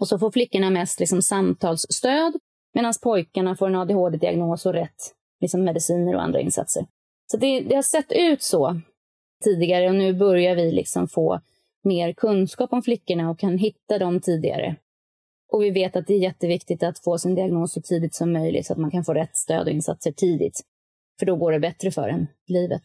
[0.00, 2.32] Och så får flickorna mest liksom samtalsstöd
[2.74, 6.86] medan pojkarna får en ADHD-diagnos och rätt liksom mediciner och andra insatser.
[7.30, 8.80] Så det, det har sett ut så
[9.44, 11.40] tidigare och nu börjar vi liksom få
[11.84, 14.76] mer kunskap om flickorna och kan hitta dem tidigare.
[15.48, 18.66] Och vi vet att det är jätteviktigt att få sin diagnos så tidigt som möjligt
[18.66, 20.60] så att man kan få rätt stöd och insatser tidigt.
[21.18, 22.82] För då går det bättre för en, livet.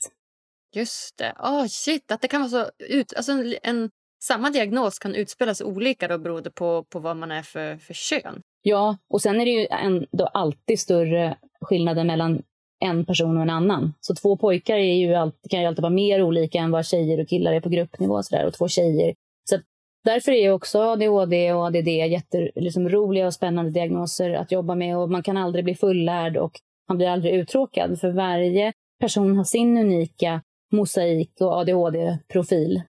[0.75, 1.35] Just det.
[1.39, 2.71] Oh, shit, att det kan vara så...
[2.79, 3.89] Ut, alltså en, en,
[4.23, 8.41] samma diagnos kan utspelas olika då beroende på, på vad man är för, för kön.
[8.61, 12.43] Ja, och sen är det ju ändå alltid större skillnader mellan
[12.83, 13.93] en person och en annan.
[14.01, 17.21] Så två pojkar är ju alltid, kan ju alltid vara mer olika än vad tjejer
[17.21, 18.13] och killar är på gruppnivå.
[18.13, 19.13] Och, så där, och två tjejer.
[19.49, 19.59] Så
[20.03, 24.97] därför är också ADHD och ADD jätteroliga liksom, och spännande diagnoser att jobba med.
[24.97, 26.59] Och Man kan aldrig bli fullärd och
[26.89, 27.99] man blir aldrig uttråkad.
[27.99, 32.81] För varje person har sin unika mosaik och ADHD-profil.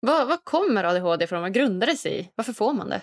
[0.00, 1.42] Vad, vad kommer ADHD från?
[1.42, 2.28] Vad grundar det sig i?
[2.34, 3.00] Varför får man det?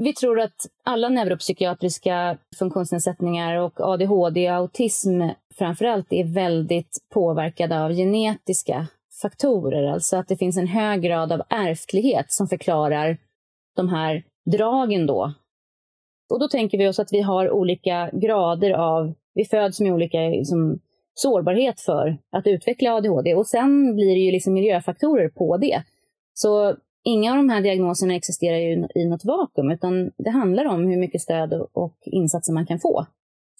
[0.00, 5.22] Vi tror att alla neuropsykiatriska funktionsnedsättningar och ADHD och autism
[5.54, 8.86] framförallt är väldigt påverkade av genetiska
[9.22, 9.92] faktorer.
[9.92, 13.18] Alltså att det finns en hög grad av ärftlighet som förklarar
[13.76, 15.32] de här dragen då.
[16.30, 20.18] Och då tänker vi oss att vi har olika grader av, vi föds med olika
[20.18, 20.78] liksom,
[21.14, 25.82] sårbarhet för att utveckla ADHD och sen blir det ju liksom miljöfaktorer på det.
[26.34, 30.86] Så inga av de här diagnoserna existerar ju i något vakuum, utan det handlar om
[30.86, 33.06] hur mycket stöd och insatser man kan få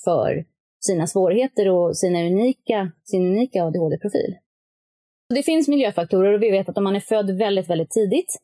[0.04, 0.44] för
[0.80, 4.36] sina svårigheter och sina unika, sin unika ADHD-profil.
[5.34, 8.38] Det finns miljöfaktorer och vi vet att om man är född väldigt, väldigt tidigt,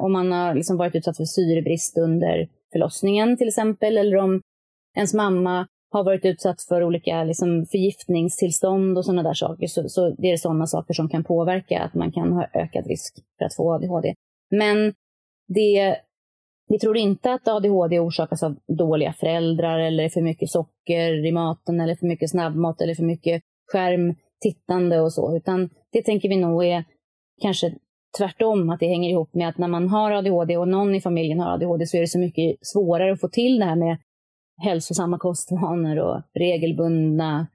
[0.00, 4.40] om man har liksom varit utsatt för syrebrist under förlossningen till exempel, eller om
[4.96, 10.10] ens mamma har varit utsatt för olika liksom, förgiftningstillstånd och sådana där saker, så, så
[10.18, 13.54] det är sådana saker som kan påverka att man kan ha ökad risk för att
[13.54, 14.14] få ADHD.
[14.50, 14.94] Men
[15.48, 15.96] det,
[16.68, 21.80] vi tror inte att ADHD orsakas av dåliga föräldrar eller för mycket socker i maten
[21.80, 23.42] eller för mycket snabbmat eller för mycket
[23.72, 26.84] skärmtittande och så, utan det tänker vi nog är
[27.42, 27.74] kanske
[28.18, 31.40] tvärtom, att det hänger ihop med att när man har ADHD och någon i familjen
[31.40, 33.98] har ADHD så är det så mycket svårare att få till det här med
[34.62, 37.46] hälsosamma kostvanor och regelbundna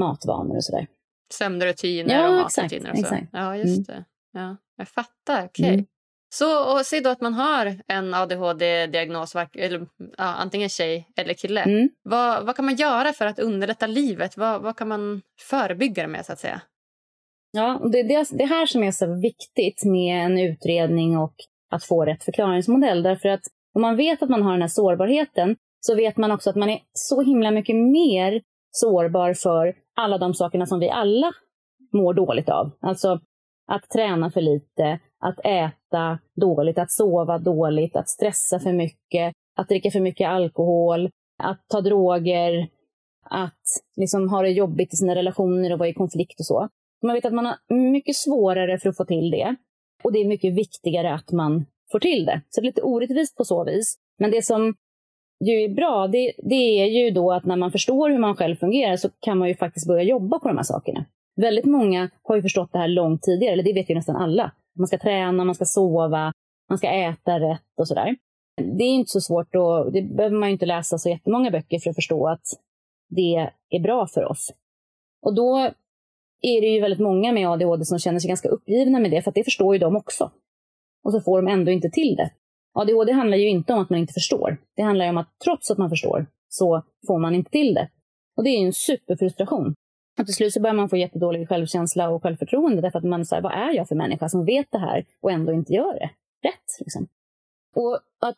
[0.00, 0.86] matvanor och sådär.
[1.32, 3.02] Sömnrutiner ja, och matrutiner och så.
[3.02, 3.28] Exakt.
[3.32, 4.00] Ja, just mm.
[4.00, 4.04] det.
[4.32, 5.44] Ja, jag fattar.
[5.44, 5.64] Okej.
[5.64, 5.74] Okay.
[5.74, 5.86] Mm.
[6.32, 11.62] Så och säg då att man har en ADHD-diagnos, eller, ja, antingen tjej eller kille.
[11.62, 11.88] Mm.
[12.02, 14.36] Vad, vad kan man göra för att underlätta livet?
[14.36, 16.26] Vad, vad kan man förebygga det med?
[16.26, 16.60] så att säga?
[17.52, 21.34] Ja, det är det, det här som är så viktigt med en utredning och
[21.70, 23.02] att få rätt förklaringsmodell.
[23.02, 23.42] Därför att
[23.74, 26.70] om man vet att man har den här sårbarheten så vet man också att man
[26.70, 31.32] är så himla mycket mer sårbar för alla de sakerna som vi alla
[31.92, 32.70] mår dåligt av.
[32.80, 33.20] Alltså
[33.66, 35.79] att träna för lite, att äta
[36.36, 41.10] dåligt, att sova dåligt, att stressa för mycket, att dricka för mycket alkohol,
[41.42, 42.68] att ta droger,
[43.24, 43.62] att
[43.96, 46.68] liksom ha det jobbigt i sina relationer och vara i konflikt och så.
[47.02, 49.56] Man vet att man har mycket svårare för att få till det.
[50.02, 52.40] Och det är mycket viktigare att man får till det.
[52.50, 53.96] Så det är lite orättvist på så vis.
[54.18, 54.74] Men det som
[55.44, 58.56] ju är bra, det, det är ju då att när man förstår hur man själv
[58.56, 61.04] fungerar så kan man ju faktiskt börja jobba på de här sakerna.
[61.36, 64.52] Väldigt många har ju förstått det här långt tidigare, eller det vet ju nästan alla.
[64.78, 66.32] Man ska träna, man ska sova,
[66.68, 68.16] man ska äta rätt och sådär.
[68.56, 71.78] Det är inte så svårt och det behöver man ju inte läsa så jättemånga böcker
[71.78, 72.44] för att förstå att
[73.08, 74.52] det är bra för oss.
[75.22, 75.58] Och då
[76.42, 79.30] är det ju väldigt många med ADHD som känner sig ganska uppgivna med det, för
[79.30, 80.30] att det förstår ju de också.
[81.04, 82.30] Och så får de ändå inte till det.
[82.72, 84.56] ADHD handlar ju inte om att man inte förstår.
[84.76, 87.88] Det handlar om att trots att man förstår så får man inte till det.
[88.36, 89.74] Och det är ju en superfrustration.
[90.20, 93.42] Och till slut så börjar man få jättedålig självkänsla och självförtroende därför att man säger
[93.42, 96.10] vad är jag för människa som vet det här och ändå inte gör det
[96.48, 96.80] rätt?
[96.80, 97.08] Liksom.
[97.76, 98.36] Och att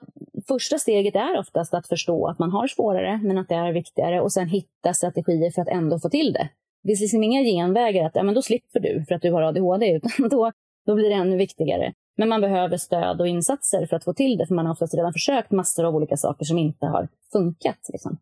[0.49, 4.21] första steget är oftast att förstå att man har svårare, men att det är viktigare
[4.21, 6.49] och sen hitta strategier för att ändå få till det.
[6.83, 9.43] Det finns liksom inga genvägar att ja, men då slipper du för att du har
[9.43, 10.53] ADHD, utan då,
[10.87, 11.93] då blir det ännu viktigare.
[12.17, 14.95] Men man behöver stöd och insatser för att få till det, för man har oftast
[14.95, 17.89] redan försökt massor av olika saker som inte har funkat.
[17.93, 18.19] Liksom.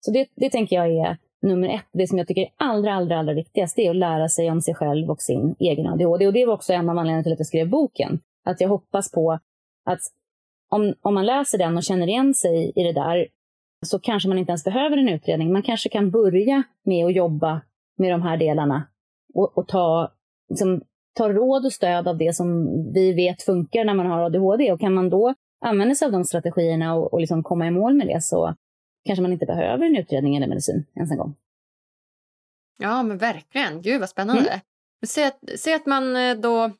[0.00, 1.86] Så det, det tänker jag är nummer ett.
[1.92, 4.60] Det som jag tycker är allra, allra, allra viktigast, det är att lära sig om
[4.60, 6.26] sig själv och sin egen ADHD.
[6.26, 8.20] Och det var också en av anledningarna till att jag skrev boken.
[8.44, 9.38] Att jag hoppas på
[9.84, 10.00] att
[10.70, 13.26] om, om man läser den och känner igen sig i det där,
[13.86, 15.52] så kanske man inte ens behöver en utredning.
[15.52, 17.60] Man kanske kan börja med att jobba
[17.98, 18.86] med de här delarna
[19.34, 20.12] och, och ta,
[20.48, 20.80] liksom,
[21.14, 24.72] ta råd och stöd av det som vi vet funkar när man har ADHD.
[24.72, 27.94] Och kan man då använda sig av de strategierna och, och liksom komma i mål
[27.94, 28.54] med det så
[29.04, 31.34] kanske man inte behöver en utredning eller medicin ens en gång.
[32.78, 33.82] Ja, men verkligen.
[33.82, 34.50] Gud vad spännande.
[34.50, 34.60] Mm.
[35.06, 36.72] Säg, att, säg att man eh, då...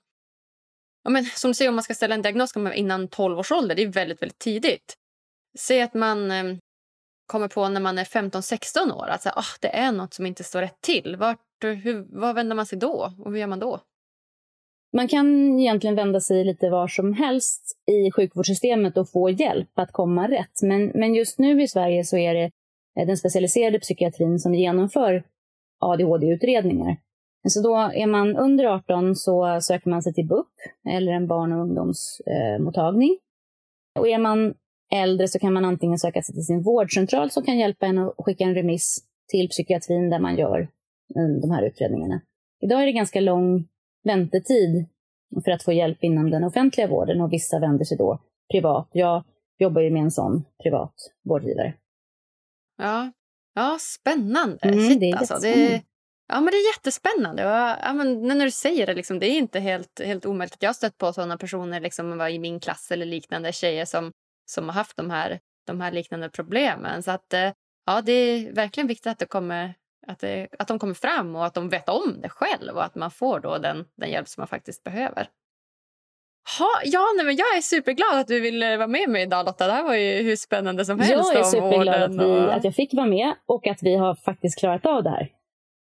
[1.02, 3.74] Ja, men, som du säger, om man ska ställa en diagnos innan 12 års ålder,
[3.74, 4.96] det är väldigt, väldigt tidigt.
[5.58, 6.56] Säg att man eh,
[7.26, 10.44] kommer på när man är 15-16 år att så, oh, det är något som inte
[10.44, 11.16] står rätt till.
[11.16, 13.80] Vart, hur, vad vänder man sig då och hur gör man då?
[14.92, 19.92] Man kan egentligen vända sig lite var som helst i sjukvårdssystemet och få hjälp att
[19.92, 20.62] komma rätt.
[20.62, 22.50] Men, men just nu i Sverige så är det
[23.00, 25.24] eh, den specialiserade psykiatrin som genomför
[25.80, 26.96] ADHD-utredningar.
[27.48, 30.46] Så då är man under 18 så söker man sig till BUP
[30.88, 33.18] eller en barn och ungdomsmottagning.
[33.98, 34.54] Och är man
[34.92, 38.14] äldre så kan man antingen söka sig till sin vårdcentral som kan hjälpa en att
[38.18, 40.60] skicka en remiss till psykiatrin där man gör
[41.16, 42.20] eh, de här utredningarna.
[42.60, 43.68] Idag är det ganska lång
[44.08, 44.86] väntetid
[45.44, 48.18] för att få hjälp inom den offentliga vården och vissa vänder sig då
[48.50, 48.88] privat.
[48.92, 49.24] Jag
[49.58, 50.94] jobbar ju med en sån privat
[51.24, 51.74] vårdgivare.
[52.78, 53.12] Ja,
[53.54, 54.58] ja spännande.
[54.62, 55.38] Mm, Shit, det är alltså.
[55.42, 55.82] det,
[56.30, 57.46] Ja, men det är jättespännande.
[57.46, 60.62] Och, ja, men när du säger det, liksom, det är inte helt, helt omöjligt.
[60.62, 64.12] Jag har stött på sådana personer liksom, i min klass eller liknande tjejer som,
[64.46, 67.02] som har haft de här, de här liknande problemen.
[67.02, 67.52] Så att, eh,
[67.86, 69.74] ja, det är verkligen viktigt att det kommer
[70.08, 72.94] att, det, att de kommer fram och att de vet om det själv och att
[72.94, 75.28] man får då den, den hjälp som man faktiskt behöver.
[76.58, 79.66] Ha, ja, nej, men jag är superglad att du ville vara med mig idag Lotta.
[79.66, 81.32] Det här var ju hur spännande som helst.
[81.34, 82.54] Jag är superglad att, vi, och...
[82.54, 85.37] att jag fick vara med och att vi har faktiskt klarat av det här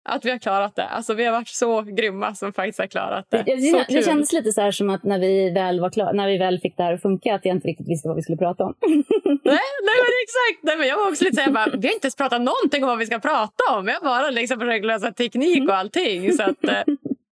[0.05, 0.87] att vi har klarat det.
[0.87, 3.43] Alltså, vi har varit så grymma som faktiskt har klarat det.
[3.45, 6.37] Det, det, det kändes lite så som att när vi, väl var klar, när vi
[6.37, 8.63] väl fick det här att funka att jag inte riktigt visste vad vi skulle prata
[8.63, 8.73] om.
[8.81, 10.63] nej, nej men exakt.
[10.63, 12.83] Nej, men jag var också lite så här, bara, vi har inte ens pratat någonting
[12.83, 13.87] om vad vi ska prata om.
[13.87, 16.33] Jag bara liksom försökt lösa teknik och allting.
[16.33, 16.83] Så att, eh,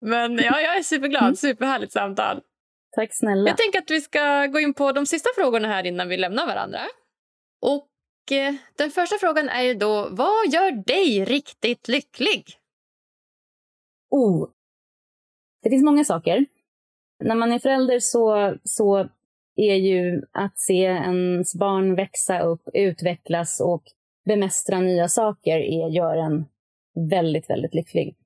[0.00, 1.22] men ja, jag är superglad.
[1.22, 1.36] Mm.
[1.36, 2.40] Superhärligt samtal.
[2.96, 3.50] Tack snälla.
[3.50, 6.46] Jag tänker att vi ska gå in på de sista frågorna här innan vi lämnar
[6.46, 6.80] varandra.
[7.62, 12.59] Och eh, den första frågan är ju då, vad gör dig riktigt lycklig?
[14.10, 14.48] Oh.
[15.62, 16.46] Det finns många saker.
[17.24, 19.08] När man är förälder så, så
[19.56, 23.82] är ju att se ens barn växa upp, utvecklas och
[24.24, 26.44] bemästra nya saker är, gör en
[27.10, 28.16] väldigt, väldigt lycklig.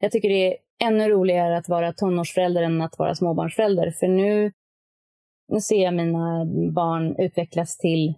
[0.00, 3.90] Jag tycker det är ännu roligare att vara tonårsförälder än att vara småbarnsförälder.
[3.90, 4.52] För nu,
[5.48, 8.14] nu ser jag mina barn utvecklas till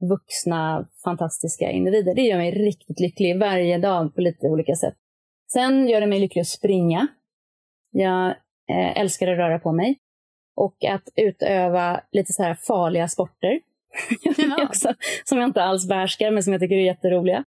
[0.00, 2.14] vuxna, fantastiska individer.
[2.14, 4.96] Det gör mig riktigt lycklig varje dag på lite olika sätt.
[5.52, 7.06] Sen gör det mig lycklig att springa.
[7.90, 8.26] Jag
[8.70, 9.98] eh, älskar att röra på mig.
[10.56, 13.60] Och att utöva lite så här farliga sporter.
[14.68, 14.94] också,
[15.24, 17.44] som jag inte alls behärskar, men som jag tycker är jätteroliga.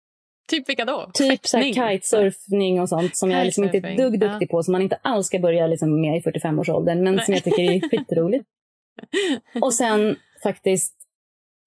[0.48, 1.12] Typ vilka då?
[1.14, 4.52] Typ så kitesurfning och sånt som jag liksom inte är dugg duktig ja.
[4.52, 7.26] på, som man inte alls ska börja liksom med i 45-årsåldern, men Nej.
[7.26, 8.46] som jag tycker är skitroligt.
[9.62, 10.96] och sen faktiskt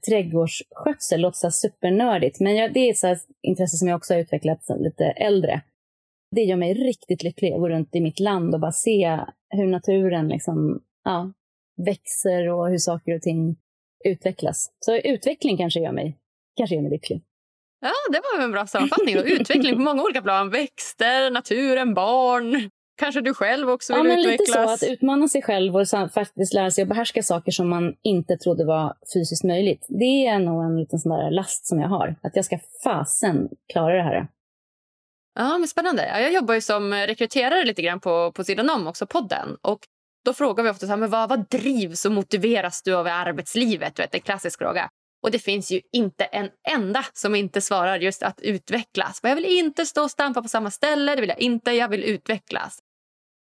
[0.09, 4.61] trädgårdsskötsel låter så supernördigt, men jag, det är ett intresse som jag också har utvecklat
[4.79, 5.61] lite äldre.
[6.37, 9.21] Det gör mig riktigt lycklig att gå runt i mitt land och bara se
[9.51, 11.33] hur naturen liksom, ja,
[11.87, 13.57] växer och hur saker och ting
[14.05, 14.73] utvecklas.
[14.81, 16.19] Så utveckling kanske gör mig,
[16.57, 17.23] kanske gör mig lycklig.
[17.81, 19.17] Ja, det var en bra sammanfattning.
[19.17, 20.51] utveckling på många olika plan.
[20.51, 22.71] Växter, naturen, barn.
[22.99, 24.49] Kanske du själv också vill ja, men utvecklas?
[24.49, 27.95] Lite så, att utmana sig själv och faktiskt lära sig att behärska saker som man
[28.03, 29.87] inte trodde var fysiskt möjligt.
[29.89, 32.17] Det är nog en liten sån där last som jag har.
[32.23, 34.29] Att jag ska fasen klara det här.
[35.39, 36.21] Ja, men Spännande.
[36.21, 39.57] Jag jobbar ju som rekryterare lite grann på, på sidan om också, podden.
[39.63, 39.81] Och
[40.25, 43.11] då frågar vi ofta så här, men vad, vad drivs och motiveras du av i
[43.11, 43.97] arbetslivet?
[43.97, 44.89] Du vet, en klassisk fråga.
[45.23, 49.21] Och det finns ju inte en enda som inte svarar just att utvecklas.
[49.23, 52.05] Jag vill inte stå och stampa på samma ställe, det vill jag inte, jag vill
[52.05, 52.79] utvecklas.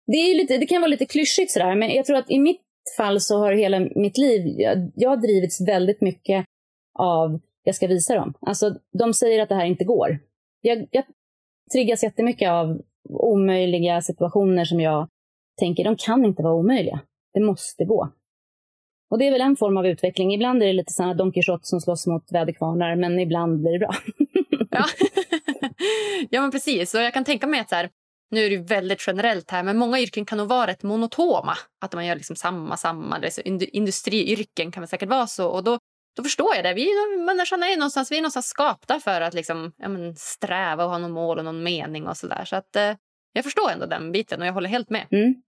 [0.07, 2.61] Det, är lite, det kan vara lite klyschigt sådär, men jag tror att i mitt
[2.97, 6.45] fall så har hela mitt liv, jag, jag har drivits väldigt mycket
[6.99, 8.33] av jag ska visa dem.
[8.41, 10.19] Alltså, de säger att det här inte går.
[10.61, 11.03] Jag, jag
[11.73, 15.07] triggas jättemycket av omöjliga situationer som jag
[15.59, 16.99] tänker, de kan inte vara omöjliga.
[17.33, 18.09] Det måste gå.
[19.09, 20.33] Och det är väl en form av utveckling.
[20.33, 23.79] Ibland är det lite sådana Don Quijote som slåss mot väderkvarnar, men ibland blir det
[23.79, 23.95] bra.
[24.71, 24.85] ja.
[26.29, 26.93] ja, men precis.
[26.93, 27.89] Och jag kan tänka mig att så här,
[28.31, 31.53] nu är det väldigt generellt här, men många yrken kan nog vara rätt monotoma.
[31.81, 33.15] Att man gör liksom samma, samma.
[33.15, 35.47] Alltså industriyrken kan väl säkert vara så.
[35.47, 35.79] Och då,
[36.17, 36.73] då förstår jag det.
[36.73, 36.89] Vi
[37.25, 40.97] människan är någonstans, vi är någonstans skapta för att liksom, ja, men, sträva och ha
[40.97, 42.45] någon mål och någon mening och sådär.
[42.45, 42.95] Så att eh,
[43.33, 45.07] jag förstår ändå den biten och jag håller helt med.
[45.11, 45.41] Mm.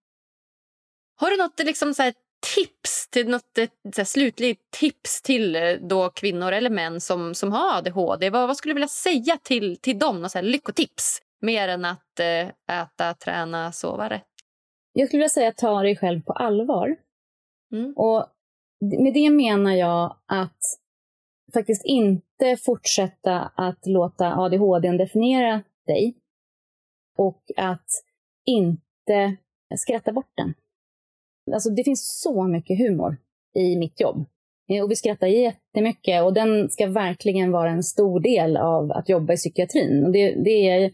[1.16, 2.14] Har du något liksom, så här,
[2.56, 3.52] tips till något
[3.96, 8.30] så här, slutligt tips till eh, då kvinnor eller män som, som har ADHD?
[8.30, 10.22] Vad, vad skulle du vilja säga till, till dem?
[10.22, 11.22] Något så här, lyckotips?
[11.42, 14.24] Mer än att eh, äta, träna, sova rätt.
[14.94, 16.96] Jag skulle vilja säga ta dig själv på allvar.
[17.72, 17.94] Mm.
[17.96, 18.28] Och
[18.82, 20.60] med det menar jag att
[21.54, 26.16] faktiskt inte fortsätta att låta ADHD definiera dig.
[27.18, 27.88] Och att
[28.46, 29.36] inte
[29.78, 30.54] skratta bort den.
[31.54, 33.18] Alltså det finns så mycket humor
[33.56, 34.26] i mitt jobb.
[34.70, 39.10] Eh, och vi skrattar jättemycket och den ska verkligen vara en stor del av att
[39.10, 40.06] jobba i psykiatrin.
[40.06, 40.92] Och det, det är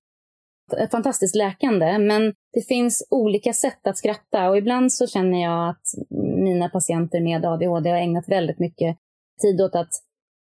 [0.91, 5.87] fantastiskt läkande, men det finns olika sätt att skratta och ibland så känner jag att
[6.45, 8.97] mina patienter med ADHD har ägnat väldigt mycket
[9.41, 9.91] tid åt att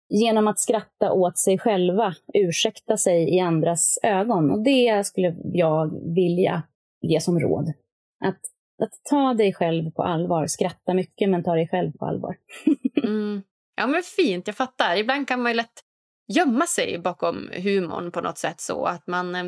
[0.09, 4.51] genom att skratta åt sig själva ursäkta sig i andras ögon.
[4.51, 6.63] Och det skulle jag vilja
[7.01, 7.73] ge som råd.
[8.25, 8.41] Att,
[8.83, 10.47] att ta dig själv på allvar.
[10.47, 12.37] Skratta mycket, men ta dig själv på allvar.
[13.03, 13.43] mm.
[13.77, 14.47] Ja, men fint.
[14.47, 14.97] Jag fattar.
[14.97, 15.81] Ibland kan man ju lätt
[16.29, 19.45] gömma sig bakom humorn på något sätt så att man eh,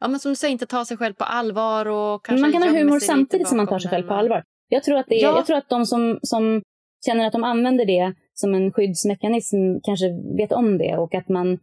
[0.00, 1.86] ja, men som du säger, inte ta sig själv på allvar.
[1.86, 4.44] Och kanske man kan ha humor samtidigt som man tar sig själv på allvar.
[4.74, 5.36] Jag tror att, det är, ja.
[5.36, 6.62] jag tror att de som, som
[7.06, 10.06] känner att de använder det som en skyddsmekanism kanske
[10.36, 11.58] vet om det och att man,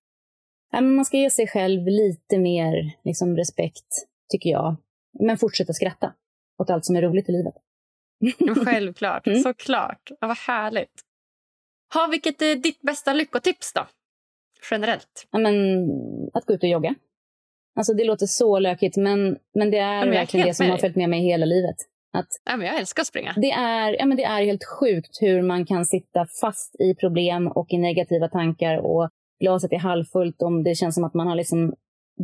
[0.72, 4.76] ja, man ska ge sig själv lite mer liksom, respekt, tycker jag.
[5.20, 6.14] Men fortsätta skratta
[6.57, 7.53] åt allt som är roligt i livet.
[8.66, 9.39] Självklart, mm.
[9.39, 10.12] såklart.
[10.20, 11.01] Ja, vad härligt.
[11.93, 13.88] Ha, vilket är ditt bästa lyckotips då?
[14.72, 15.28] Generellt.
[15.32, 15.55] Ja, men,
[16.34, 16.95] att gå ut och jogga.
[17.76, 21.09] Alltså det låter så lökigt, men, men det är verkligen det som har följt med
[21.09, 21.76] mig hela livet.
[22.14, 23.34] Att ja, men jag älskar att springa.
[23.38, 27.47] Det är, ja, men det är helt sjukt hur man kan sitta fast i problem
[27.47, 29.09] och i negativa tankar och
[29.39, 31.74] glaset är halvfullt om det känns som att man har liksom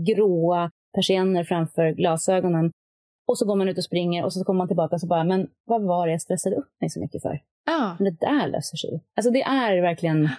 [0.08, 2.72] gråa persienner framför glasögonen.
[3.28, 5.24] Och så går man ut och springer och så kommer man tillbaka och så bara,
[5.24, 7.42] men vad var det jag stressade upp mig så mycket för?
[7.66, 7.96] Ja.
[8.00, 9.04] Men det där löser sig.
[9.16, 10.30] Alltså det är verkligen...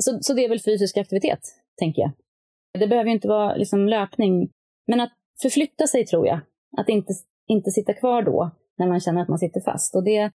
[0.00, 1.40] Så, så det är väl fysisk aktivitet,
[1.78, 2.10] tänker jag.
[2.78, 4.50] Det behöver inte vara liksom löpning,
[4.86, 5.12] men att
[5.42, 6.40] förflytta sig tror jag.
[6.76, 7.12] Att inte,
[7.50, 9.94] inte sitta kvar då när man känner att man sitter fast.
[9.94, 10.30] Och det,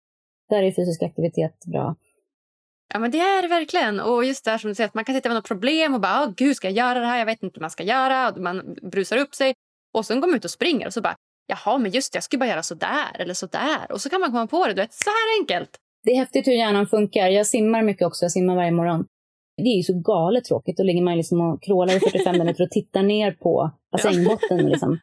[0.48, 1.96] där är fysisk aktivitet bra.
[2.92, 4.00] Ja, men det är det verkligen.
[4.00, 6.34] Och just där som du säger, att man kan sitta med något problem och bara,
[6.36, 7.18] gud, ska jag göra det här?
[7.18, 8.30] Jag vet inte vad man ska göra.
[8.30, 9.54] Och man brusar upp sig.
[9.94, 12.24] Och sen går man ut och springer och så bara, jaha, men just det, jag
[12.24, 13.92] ska bara göra så där eller så där.
[13.92, 15.70] Och så kan man komma på det, du vet, så här enkelt.
[16.04, 17.28] Det är häftigt hur hjärnan funkar.
[17.28, 19.06] Jag simmar mycket också, jag simmar varje morgon.
[19.56, 20.76] Det är ju så galet tråkigt.
[20.76, 24.70] Då ligger man liksom och krålar i 45 minuter och tittar ner på bassängbotten.
[24.70, 24.98] Liksom.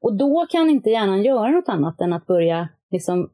[0.00, 3.30] Och då kan inte hjärnan göra något annat än att börja liksom,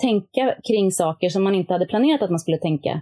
[0.00, 3.00] tänka kring saker som man inte hade planerat att man skulle tänka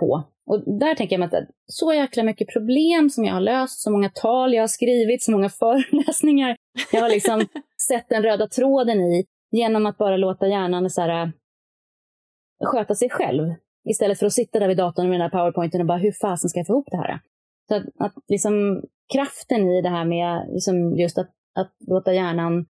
[0.00, 0.22] på.
[0.46, 3.90] Och där tänker jag mig att så jäkla mycket problem som jag har löst, så
[3.90, 6.56] många tal jag har skrivit, så många föreläsningar
[6.92, 7.40] jag har liksom
[7.88, 11.32] sett den röda tråden i genom att bara låta hjärnan så här,
[12.64, 13.54] sköta sig själv.
[13.84, 16.50] Istället för att sitta där vid datorn med den där powerpointen och bara hur fasen
[16.50, 17.20] ska jag få ihop det här?
[17.68, 22.66] Så att, att liksom, kraften i det här med liksom just att, att låta hjärnan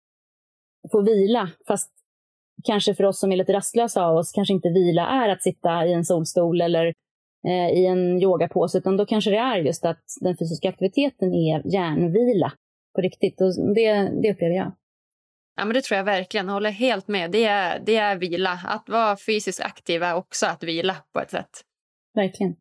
[0.92, 1.92] få vila, fast
[2.64, 5.86] kanske för oss som är lite rastlösa av oss, kanske inte vila är att sitta
[5.86, 6.94] i en solstol eller
[7.48, 11.74] eh, i en yogapåse, utan då kanske det är just att den fysiska aktiviteten är
[11.74, 12.54] hjärnvila
[12.96, 13.42] på riktigt.
[13.42, 14.72] Och det, det upplever jag.
[15.58, 16.46] Ja, men det tror jag verkligen.
[16.46, 17.32] Jag håller helt med.
[17.32, 18.60] Det är, det är vila.
[18.66, 21.50] Att vara fysiskt aktiv är också att vila på ett sätt.
[22.16, 22.56] Verkligen.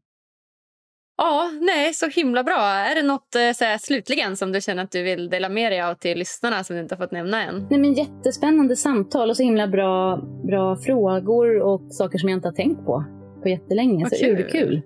[1.19, 2.61] Ja, nej, så himla bra.
[2.61, 5.73] Är det något eh, så här, slutligen som du känner att du vill dela med
[5.73, 7.67] dig av till lyssnarna som du inte har fått nämna än?
[7.71, 10.17] Nej, men jättespännande samtal och så himla bra,
[10.47, 13.05] bra frågor och saker som jag inte har tänkt på
[13.43, 14.11] på jättelänge.
[14.11, 14.41] Så kul.
[14.41, 14.83] urkul.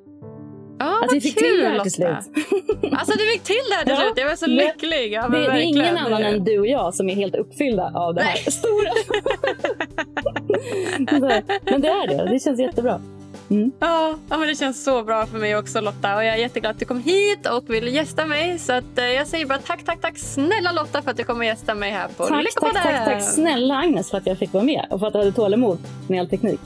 [0.81, 2.09] Ja, att vi fick kul, till det här till slut.
[2.93, 4.13] Alltså du fick till det här till slut.
[4.17, 5.13] Jag var så lycklig.
[5.13, 8.15] Ja, Det, det är ingen annan än du och jag som är helt uppfyllda av
[8.15, 8.53] det här Nej.
[8.53, 8.91] stora.
[11.71, 12.33] Men det är det.
[12.33, 13.01] Det känns jättebra.
[13.79, 16.17] Ja, ja, men det känns så bra för mig också Lotta.
[16.17, 18.59] Och jag är jätteglad att du kom hit och ville gästa mig.
[18.59, 21.47] Så att, eh, jag säger bara tack, tack, tack snälla Lotta för att du kommer
[21.47, 22.83] gästa mig här på Tack, tack, Lyckopodden.
[22.83, 25.33] tack, tack snälla Agnes för att jag fick vara med och för att du hade
[25.33, 25.79] tålamod
[26.09, 26.61] med all teknik.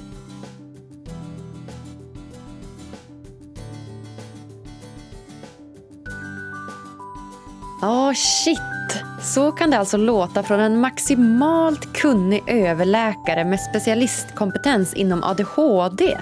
[7.84, 9.04] Ja, shit.
[9.22, 16.18] Så kan det alltså låta från en maximalt kunnig överläkare med specialistkompetens inom ADHD.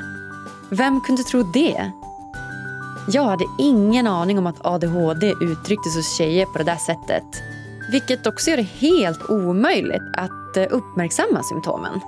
[0.70, 1.90] Vem kunde tro det?
[3.08, 7.42] Jag hade ingen aning om att ADHD uttrycktes hos tjejer på det där sättet.
[7.90, 12.00] Vilket också gör det helt omöjligt att eh, uppmärksamma symptomen.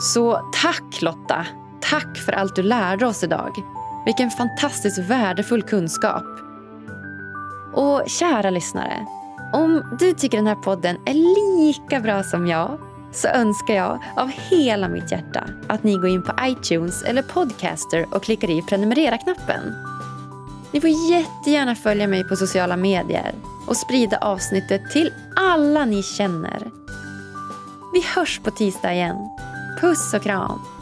[0.00, 1.46] Så tack Lotta!
[1.80, 3.52] Tack för allt du lärde oss idag.
[4.04, 6.45] Vilken fantastiskt värdefull kunskap.
[7.76, 9.06] Och kära lyssnare,
[9.52, 12.78] om du tycker den här podden är lika bra som jag
[13.12, 18.06] så önskar jag av hela mitt hjärta att ni går in på iTunes eller Podcaster
[18.10, 19.74] och klickar i prenumerera-knappen.
[20.72, 23.34] Ni får jättegärna följa mig på sociala medier
[23.66, 26.70] och sprida avsnittet till alla ni känner.
[27.92, 29.16] Vi hörs på tisdag igen.
[29.80, 30.75] Puss och kram!